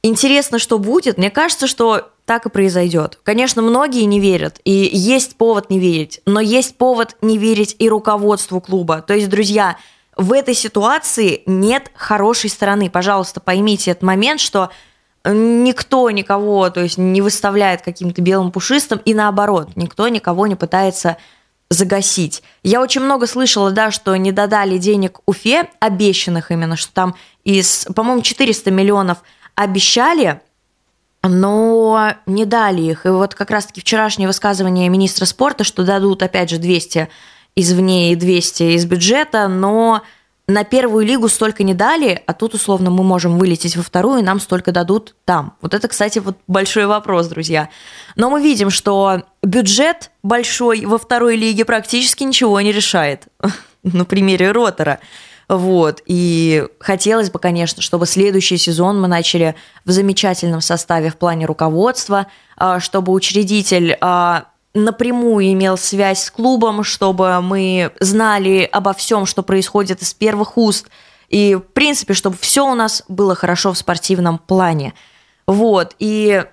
[0.06, 1.16] Интересно, что будет.
[1.16, 3.18] Мне кажется, что так и произойдет.
[3.22, 7.88] Конечно, многие не верят, и есть повод не верить, но есть повод не верить и
[7.88, 9.00] руководству клуба.
[9.00, 9.78] То есть, друзья,
[10.14, 12.90] в этой ситуации нет хорошей стороны.
[12.90, 14.68] Пожалуйста, поймите этот момент, что
[15.24, 21.16] никто никого, то есть не выставляет каким-то белым пушистым, и наоборот, никто никого не пытается
[21.70, 22.42] загасить.
[22.62, 27.86] Я очень много слышала, да, что не додали денег Уфе, обещанных именно, что там из,
[27.96, 29.22] по-моему, 400 миллионов
[29.54, 30.40] обещали,
[31.22, 33.06] но не дали их.
[33.06, 37.08] И вот как раз-таки вчерашнее высказывание министра спорта, что дадут, опять же, 200
[37.56, 40.02] извне и 200 из бюджета, но
[40.46, 44.22] на первую лигу столько не дали, а тут, условно, мы можем вылететь во вторую, и
[44.22, 45.56] нам столько дадут там.
[45.62, 47.70] Вот это, кстати, вот большой вопрос, друзья.
[48.14, 53.28] Но мы видим, что бюджет большой во второй лиге практически ничего не решает.
[53.82, 55.00] На примере Ротора.
[55.48, 56.02] Вот.
[56.06, 62.26] И хотелось бы, конечно, чтобы следующий сезон мы начали в замечательном составе в плане руководства,
[62.56, 69.42] а, чтобы учредитель а, напрямую имел связь с клубом, чтобы мы знали обо всем, что
[69.42, 70.88] происходит из первых уст,
[71.28, 74.94] и, в принципе, чтобы все у нас было хорошо в спортивном плане.
[75.46, 76.44] Вот, и,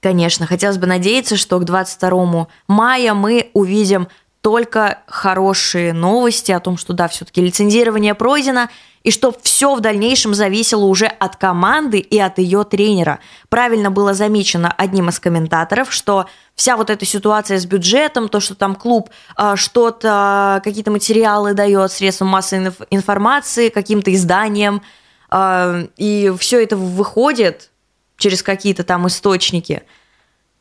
[0.00, 4.08] конечно, хотелось бы надеяться, что к 22 мая мы увидим
[4.46, 8.68] только хорошие новости о том, что да, все-таки лицензирование пройдено,
[9.02, 13.18] и что все в дальнейшем зависело уже от команды и от ее тренера.
[13.48, 18.54] Правильно было замечено одним из комментаторов, что вся вот эта ситуация с бюджетом, то, что
[18.54, 24.80] там клуб э, что-то, какие-то материалы дает средствам массовой информации, каким-то изданиям,
[25.28, 27.72] э, и все это выходит
[28.16, 29.82] через какие-то там источники.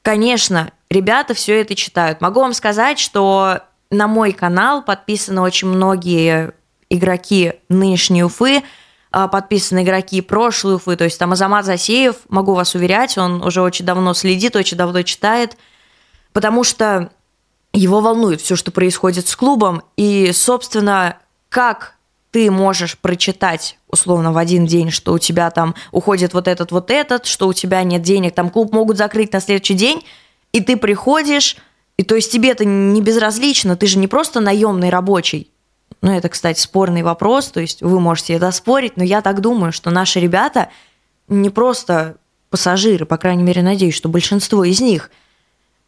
[0.01, 2.19] Конечно, ребята все это читают.
[2.19, 6.53] Могу вам сказать, что на мой канал подписаны очень многие
[6.89, 8.63] игроки нынешней Уфы,
[9.11, 13.61] а, подписаны игроки прошлой Уфы, то есть там Азамат Засеев, могу вас уверять, он уже
[13.61, 15.57] очень давно следит, очень давно читает,
[16.33, 17.11] потому что
[17.73, 21.17] его волнует все, что происходит с клубом, и, собственно,
[21.49, 21.95] как
[22.31, 26.91] ты можешь прочитать условно в один день, что у тебя там уходит вот этот, вот
[26.91, 30.05] этот, что у тебя нет денег, там клуб могут закрыть на следующий день,
[30.51, 31.55] и ты приходишь,
[31.97, 35.51] и то есть тебе это не безразлично, ты же не просто наемный рабочий.
[36.01, 39.71] Ну, это, кстати, спорный вопрос, то есть вы можете это спорить, но я так думаю,
[39.71, 40.69] что наши ребята
[41.27, 42.17] не просто
[42.49, 45.09] пассажиры, по крайней мере, надеюсь, что большинство из них.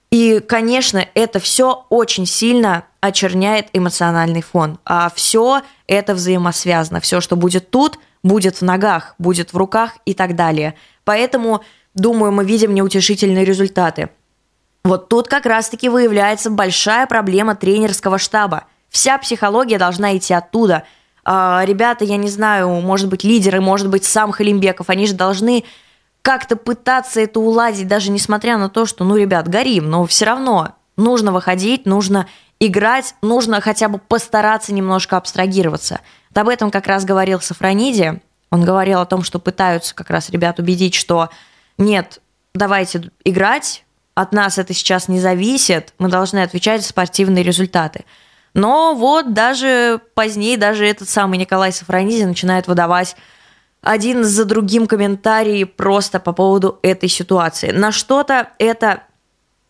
[0.09, 4.79] И, конечно, это все очень сильно очерняет эмоциональный фон.
[4.85, 7.01] А все это взаимосвязано.
[7.01, 10.75] Все, что будет тут, будет в ногах, будет в руках и так далее.
[11.03, 11.61] Поэтому,
[11.93, 14.09] думаю, мы видим неутешительные результаты.
[14.87, 18.63] Вот тут как раз-таки выявляется большая проблема тренерского штаба.
[18.89, 20.83] Вся психология должна идти оттуда.
[21.25, 25.65] А, ребята, я не знаю, может быть, лидеры, может быть, сам Халимбеков, они же должны
[26.21, 30.75] как-то пытаться это уладить, даже несмотря на то, что, ну, ребят, горим, но все равно
[30.95, 32.27] нужно выходить, нужно
[32.61, 35.99] играть, нужно хотя бы постараться немножко абстрагироваться.
[36.29, 38.21] Вот об этом как раз говорил Сафрониди.
[38.51, 41.29] Он говорил о том, что пытаются как раз ребят убедить, что
[41.77, 42.21] нет,
[42.53, 43.83] давайте играть,
[44.17, 48.03] от нас это сейчас не зависит, мы должны отвечать за спортивные результаты.
[48.55, 53.15] Но вот даже позднее, даже этот самый Николай Сафронизи начинает выдавать
[53.83, 57.69] один за другим комментарии просто по поводу этой ситуации.
[57.69, 59.03] На что-то это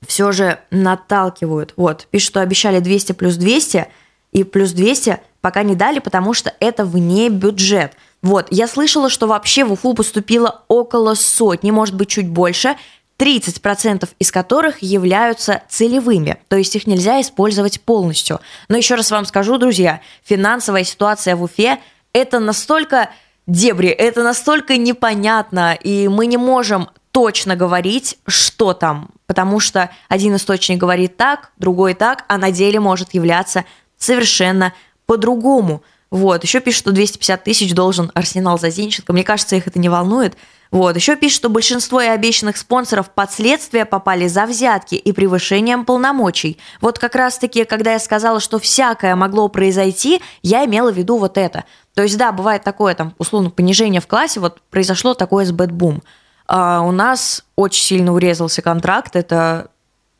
[0.07, 1.73] все же наталкивают.
[1.75, 3.87] Вот, пишут, что обещали 200 плюс 200,
[4.31, 7.97] и плюс 200 пока не дали, потому что это вне бюджет.
[8.21, 12.77] Вот, я слышала, что вообще в Уфу поступило около сотни, может быть, чуть больше,
[13.17, 18.39] 30% из которых являются целевыми, то есть их нельзя использовать полностью.
[18.69, 21.79] Но еще раз вам скажу, друзья, финансовая ситуация в Уфе–
[22.13, 23.09] это настолько
[23.47, 30.35] дебри, это настолько непонятно, и мы не можем точно говорить, что там, потому что один
[30.35, 33.65] источник говорит так, другой так, а на деле может являться
[33.97, 34.73] совершенно
[35.07, 35.81] по-другому.
[36.11, 39.13] Вот, еще пишет, что 250 тысяч должен Арсенал за Зинченко.
[39.13, 40.37] Мне кажется, их это не волнует.
[40.71, 40.95] Вот.
[40.95, 46.57] Еще пишет, что большинство и обещанных спонсоров под следствие попали за взятки и превышением полномочий.
[46.81, 51.37] Вот как раз-таки, когда я сказала, что всякое могло произойти, я имела в виду вот
[51.37, 51.63] это.
[51.93, 56.03] То есть, да, бывает такое, там, условно, понижение в классе, вот произошло такое с BetBoom.
[56.47, 59.69] А у нас очень сильно урезался контракт, это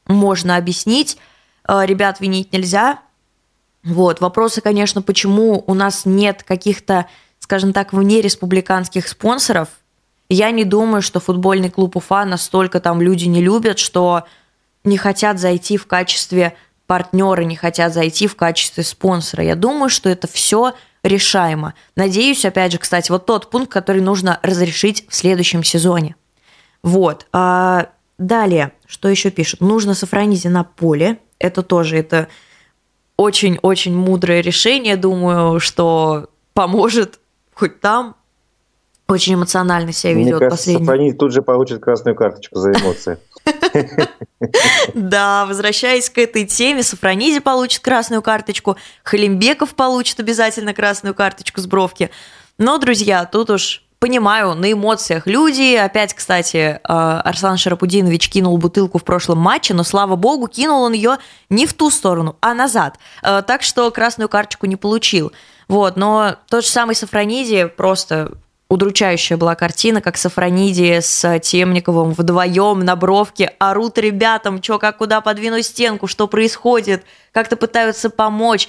[0.08, 1.18] можно объяснить.
[1.64, 3.00] А, ребят винить нельзя.
[3.84, 4.22] Вот.
[4.22, 7.08] Вопросы, конечно, почему у нас нет каких-то,
[7.39, 9.68] скажем так, вне республиканских спонсоров–
[10.30, 14.23] я не думаю, что футбольный клуб Уфа настолько там люди не любят, что
[14.84, 16.55] не хотят зайти в качестве
[16.86, 19.43] партнера, не хотят зайти в качестве спонсора.
[19.43, 20.73] Я думаю, что это все
[21.03, 21.73] решаемо.
[21.95, 26.15] Надеюсь, опять же, кстати, вот тот пункт, который нужно разрешить в следующем сезоне.
[26.84, 27.28] Вот.
[27.32, 29.61] А далее, что еще пишут?
[29.61, 31.19] Нужно сохранить на поле.
[31.39, 32.28] Это тоже это
[33.17, 34.95] очень-очень мудрое решение.
[34.95, 37.19] Думаю, что поможет
[37.53, 38.15] хоть там,
[39.08, 40.86] очень эмоционально себя ведет Мне кажется, последний.
[40.86, 43.18] Сафрони тут же получит красную карточку за эмоции.
[44.93, 51.66] Да, возвращаясь к этой теме, Сафронизи получит красную карточку, Халимбеков получит обязательно красную карточку с
[51.66, 52.10] бровки.
[52.58, 55.76] Но, друзья, тут уж понимаю, на эмоциях люди.
[55.76, 60.93] Опять, кстати, э, Арслан Шарапудинович кинул бутылку в прошлом матче, но, слава богу, кинул он
[60.93, 61.18] ее
[61.49, 62.97] не в ту сторону, а назад.
[63.24, 65.32] Э, так что красную карточку не получил.
[65.68, 68.34] Вот, но тот же самый Сафронизи просто
[68.70, 75.22] удручающая была картина, как Сафронидия с Темниковым вдвоем на бровке орут ребятам, что, как, куда
[75.22, 78.68] подвинуть стенку, что происходит, как-то пытаются помочь.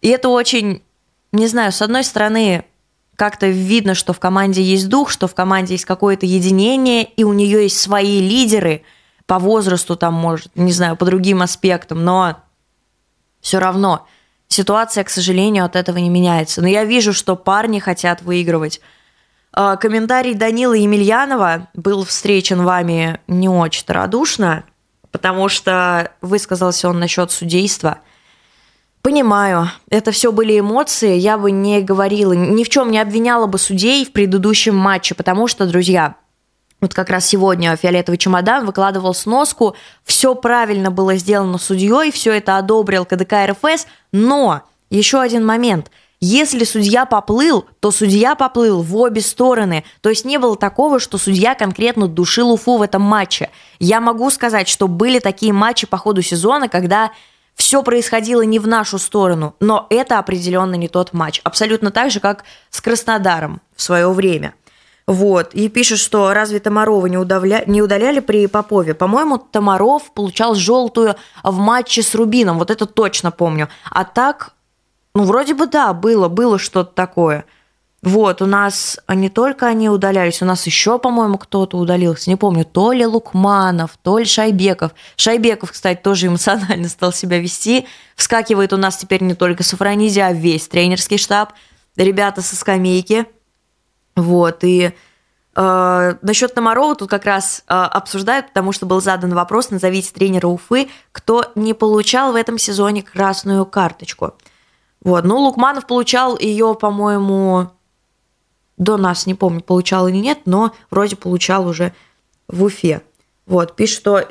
[0.00, 0.82] И это очень,
[1.32, 2.64] не знаю, с одной стороны,
[3.16, 7.32] как-то видно, что в команде есть дух, что в команде есть какое-то единение, и у
[7.32, 8.82] нее есть свои лидеры
[9.26, 12.36] по возрасту, там, может, не знаю, по другим аспектам, но
[13.40, 14.06] все равно
[14.48, 16.60] ситуация, к сожалению, от этого не меняется.
[16.62, 18.80] Но я вижу, что парни хотят выигрывать.
[19.54, 24.64] А, комментарий Данила Емельянова был встречен вами не очень радушно,
[25.10, 27.98] потому что высказался он насчет судейства.
[29.02, 33.58] Понимаю, это все были эмоции, я бы не говорила, ни в чем не обвиняла бы
[33.58, 36.14] судей в предыдущем матче, потому что, друзья,
[36.80, 39.74] вот как раз сегодня фиолетовый чемодан выкладывал сноску,
[40.04, 45.90] все правильно было сделано судьей, все это одобрил КДК РФС, но еще один момент–
[46.24, 49.82] если судья поплыл, то судья поплыл в обе стороны.
[50.02, 53.50] То есть не было такого, что судья конкретно душил Уфу в этом матче.
[53.80, 57.10] Я могу сказать, что были такие матчи по ходу сезона, когда
[57.56, 61.40] все происходило не в нашу сторону, но это определенно не тот матч.
[61.42, 64.54] Абсолютно так же, как с Краснодаром в свое время.
[65.08, 65.52] Вот.
[65.54, 67.64] И пишет, что разве Томарова не, удавля...
[67.66, 68.94] не удаляли при Попове?
[68.94, 72.60] По-моему, Томаров получал желтую в матче с Рубином.
[72.60, 73.68] Вот это точно помню.
[73.90, 74.52] А так
[75.14, 77.44] ну, вроде бы да, было, было что-то такое.
[78.02, 82.30] Вот, у нас не только они удалялись, у нас еще, по-моему, кто-то удалился.
[82.30, 84.92] Не помню, то ли Лукманов, то ли Шайбеков.
[85.16, 87.86] Шайбеков, кстати, тоже эмоционально стал себя вести.
[88.16, 91.52] Вскакивает у нас теперь не только Сафронизи, а весь тренерский штаб.
[91.96, 93.26] Ребята со скамейки.
[94.16, 94.92] Вот, и
[95.54, 100.48] э, насчет Томарова тут как раз э, обсуждают, потому что был задан вопрос, назовите тренера
[100.48, 104.34] Уфы, кто не получал в этом сезоне красную карточку.
[105.02, 105.24] Вот.
[105.24, 107.70] Ну, Лукманов получал ее, по-моему,
[108.76, 111.92] до нас, не помню, получал или нет, но вроде получал уже
[112.48, 113.02] в Уфе.
[113.46, 114.28] Вот, пишет, что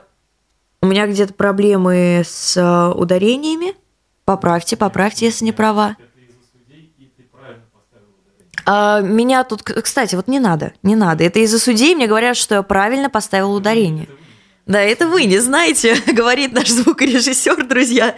[0.82, 3.76] у меня где-то проблемы с э, ударениями.
[4.26, 5.97] Поправьте, поправьте, если не права.
[8.65, 11.24] А, меня тут, кстати, вот не надо, не надо.
[11.24, 14.07] Это из-за судей мне говорят, что я правильно поставил ударение.
[14.65, 18.15] Да, это вы не знаете, говорит наш звукорежиссер, друзья.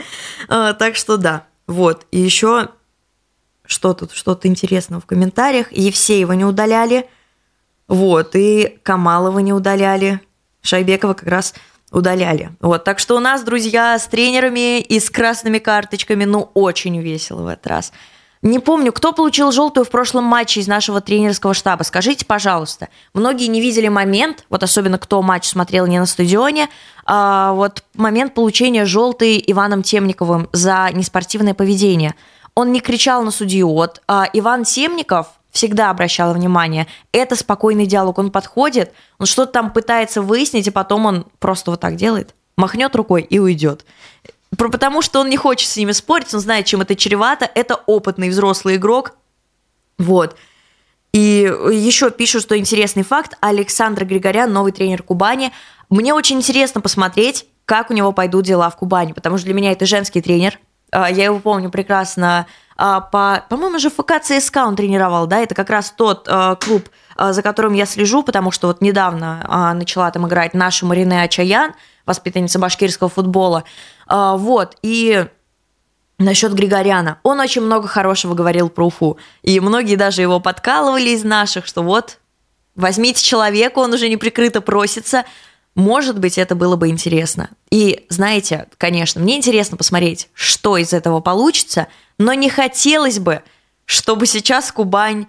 [0.47, 1.47] А, так что да.
[1.67, 2.69] Вот, и еще
[3.65, 5.71] что тут, что-то интересного в комментариях.
[5.71, 7.09] Евсеева не удаляли,
[7.87, 10.19] вот, и Камалова не удаляли,
[10.61, 11.53] Шайбекова как раз
[11.91, 12.51] удаляли.
[12.59, 17.43] Вот, так что у нас, друзья, с тренерами и с красными карточками, ну, очень весело
[17.43, 17.93] в этот раз.
[18.43, 21.83] Не помню, кто получил желтую в прошлом матче из нашего тренерского штаба.
[21.83, 22.89] Скажите, пожалуйста.
[23.13, 26.67] Многие не видели момент, вот особенно кто матч смотрел не на стадионе,
[27.05, 32.15] а вот момент получения желтой Иваном Темниковым за неспортивное поведение.
[32.53, 33.69] Он не кричал на судью.
[33.69, 36.87] Вот а, Иван Темников всегда обращала внимание.
[37.13, 38.17] Это спокойный диалог.
[38.17, 42.93] Он подходит, он что-то там пытается выяснить, и потом он просто вот так делает, махнет
[42.93, 43.85] рукой и уйдет.
[44.57, 47.49] Потому что он не хочет с ними спорить, он знает, чем это чревато.
[47.53, 49.13] Это опытный взрослый игрок.
[49.97, 50.35] Вот.
[51.13, 53.37] И еще пишут, что интересный факт.
[53.39, 55.51] Александр Григорян, новый тренер Кубани.
[55.89, 59.71] Мне очень интересно посмотреть, как у него пойдут дела в Кубани, потому что для меня
[59.71, 60.59] это женский тренер.
[60.91, 65.53] А, я его помню прекрасно а, по, по-моему, же ФК ЦСКА он тренировал, да, это
[65.55, 70.27] как раз тот а, клуб, за которым я слежу, потому что вот недавно начала там
[70.27, 71.73] играть наша Марине Ачаян,
[72.07, 73.65] воспитанница башкирского футбола,
[74.07, 75.27] вот, и
[76.19, 77.19] Насчет Григоряна.
[77.23, 79.17] Он очень много хорошего говорил про Уфу.
[79.41, 82.19] И многие даже его подкалывали из наших, что вот,
[82.75, 85.25] возьмите человека, он уже неприкрыто просится.
[85.75, 87.49] Может быть, это было бы интересно.
[87.71, 91.87] И, знаете, конечно, мне интересно посмотреть, что из этого получится,
[92.19, 93.41] но не хотелось бы,
[93.85, 95.25] чтобы сейчас Кубань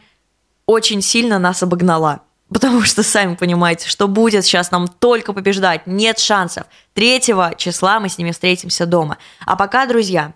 [0.66, 2.20] очень сильно нас обогнала.
[2.54, 6.66] Потому что, сами понимаете, что будет сейчас нам только побеждать, нет шансов.
[6.92, 7.20] 3
[7.56, 9.18] числа мы с ними встретимся дома.
[9.44, 10.34] А пока, друзья,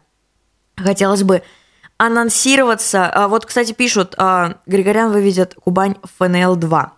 [0.76, 1.44] хотелось бы
[1.96, 3.08] анонсироваться.
[3.08, 6.88] А, вот, кстати, пишут, а, Григорян выведет Кубань в ФНЛ-2.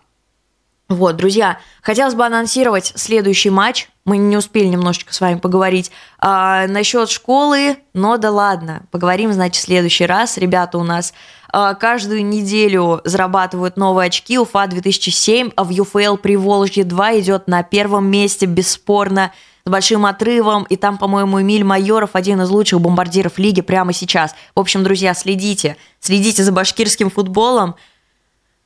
[0.89, 3.90] Вот, друзья, хотелось бы анонсировать следующий матч.
[4.03, 9.61] Мы не успели немножечко с вами поговорить а, насчет школы, но да ладно, поговорим, значит,
[9.61, 10.37] в следующий раз.
[10.37, 11.13] Ребята у нас
[11.53, 14.39] а, каждую неделю зарабатывают новые очки.
[14.39, 19.31] Уфа 2007, а в ЮФЛ Приволжье 2 идет на первом месте, бесспорно
[19.65, 24.33] с большим отрывом, и там, по-моему, Эмиль Майоров один из лучших бомбардиров лиги прямо сейчас.
[24.55, 27.75] В общем, друзья, следите, следите за башкирским футболом.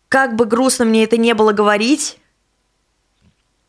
[0.08, 2.18] Как бы грустно мне это не было говорить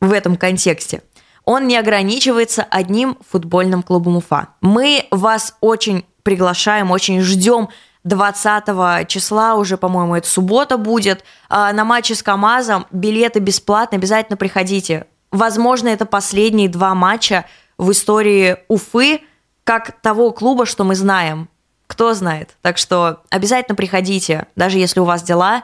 [0.01, 1.03] в этом контексте,
[1.47, 4.49] он не ограничивается одним футбольным клубом Уфа.
[4.61, 7.69] Мы вас очень приглашаем, очень ждем
[8.05, 12.87] 20 числа, уже, по-моему, это суббота будет, а, на матче с КАМАЗом.
[12.91, 15.07] Билеты бесплатно, обязательно приходите.
[15.31, 17.47] Возможно, это последние два матча
[17.79, 19.21] в истории Уфы,
[19.65, 21.49] как того клуба, что мы знаем.
[21.87, 22.57] Кто знает.
[22.63, 25.63] Так что обязательно приходите, даже если у вас дела.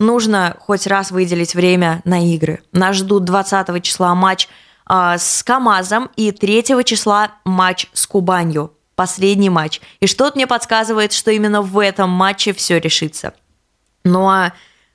[0.00, 2.62] Нужно хоть раз выделить время на игры.
[2.72, 4.48] Нас ждут 20 числа матч
[4.88, 8.72] э, с КАМАЗом и 3 числа матч с Кубанью.
[8.94, 9.80] Последний матч.
[10.00, 13.34] И что-то мне подсказывает, что именно в этом матче все решится.
[14.04, 14.52] Ну а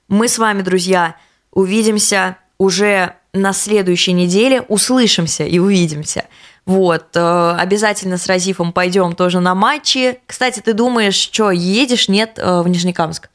[0.07, 1.15] мы с вами, друзья,
[1.51, 6.25] увидимся уже на следующей неделе услышимся и увидимся.
[6.65, 10.19] Вот, э, обязательно с Разифом пойдем тоже на матчи.
[10.25, 13.29] Кстати, ты думаешь, что едешь, нет, э, в Нижнекамск?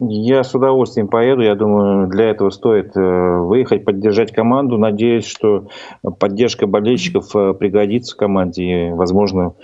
[0.00, 1.42] Я с удовольствием поеду.
[1.42, 4.76] Я думаю, для этого стоит э, выехать, поддержать команду.
[4.76, 5.68] Надеюсь, что
[6.18, 8.88] поддержка болельщиков пригодится команде.
[8.88, 9.54] И, возможно,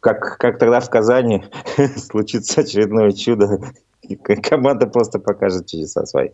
[0.00, 1.44] как, как тогда в Казани
[1.96, 3.60] случится очередное чудо.
[4.42, 6.30] Команда просто покажет чудеса свои.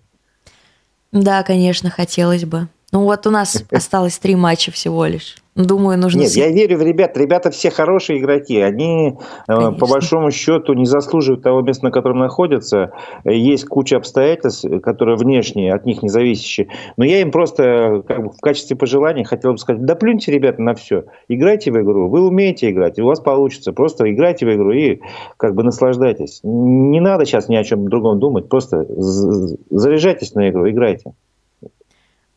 [1.12, 2.68] Да, конечно, хотелось бы.
[2.92, 5.36] Ну вот у нас осталось три матча всего лишь.
[5.58, 6.20] Думаю, нужно...
[6.20, 7.16] Нет, я верю в ребят.
[7.16, 8.60] Ребята все хорошие игроки.
[8.60, 9.14] Они, э,
[9.48, 9.72] Конечно.
[9.72, 12.92] по большому счету, не заслуживают того места, на котором находятся.
[13.24, 16.68] Есть куча обстоятельств, которые внешние, от них не зависящие.
[16.96, 20.62] Но я им просто как бы, в качестве пожелания хотел бы сказать, да плюньте, ребята,
[20.62, 21.06] на все.
[21.26, 22.08] Играйте в игру.
[22.08, 23.72] Вы умеете играть, и у вас получится.
[23.72, 25.00] Просто играйте в игру и
[25.36, 26.38] как бы наслаждайтесь.
[26.44, 28.48] Не надо сейчас ни о чем другом думать.
[28.48, 31.14] Просто заряжайтесь на игру, играйте.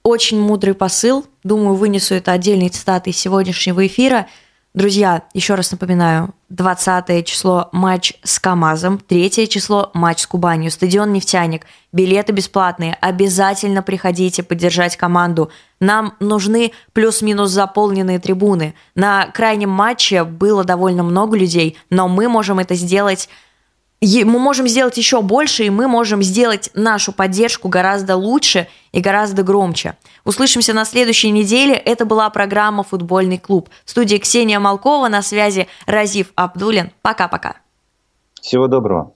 [0.04, 1.26] Очень мудрый посыл.
[1.44, 4.28] Думаю, вынесу это отдельной цитатой сегодняшнего эфира.
[4.74, 11.12] Друзья, еще раз напоминаю, 20 число матч с КАМАЗом, 3 число матч с Кубанью, стадион
[11.12, 15.52] «Нефтяник», билеты бесплатные, обязательно приходите поддержать команду.
[15.82, 18.74] Нам нужны плюс-минус заполненные трибуны.
[18.96, 23.28] На крайнем матче было довольно много людей, но мы можем это сделать
[24.04, 29.44] мы можем сделать еще больше, и мы можем сделать нашу поддержку гораздо лучше и гораздо
[29.44, 29.96] громче.
[30.24, 31.76] Услышимся на следующей неделе.
[31.76, 33.70] Это была программа «Футбольный клуб».
[33.86, 36.92] В студии Ксения Малкова, на связи Разив Абдулин.
[37.02, 37.58] Пока-пока.
[38.42, 39.14] Всего доброго.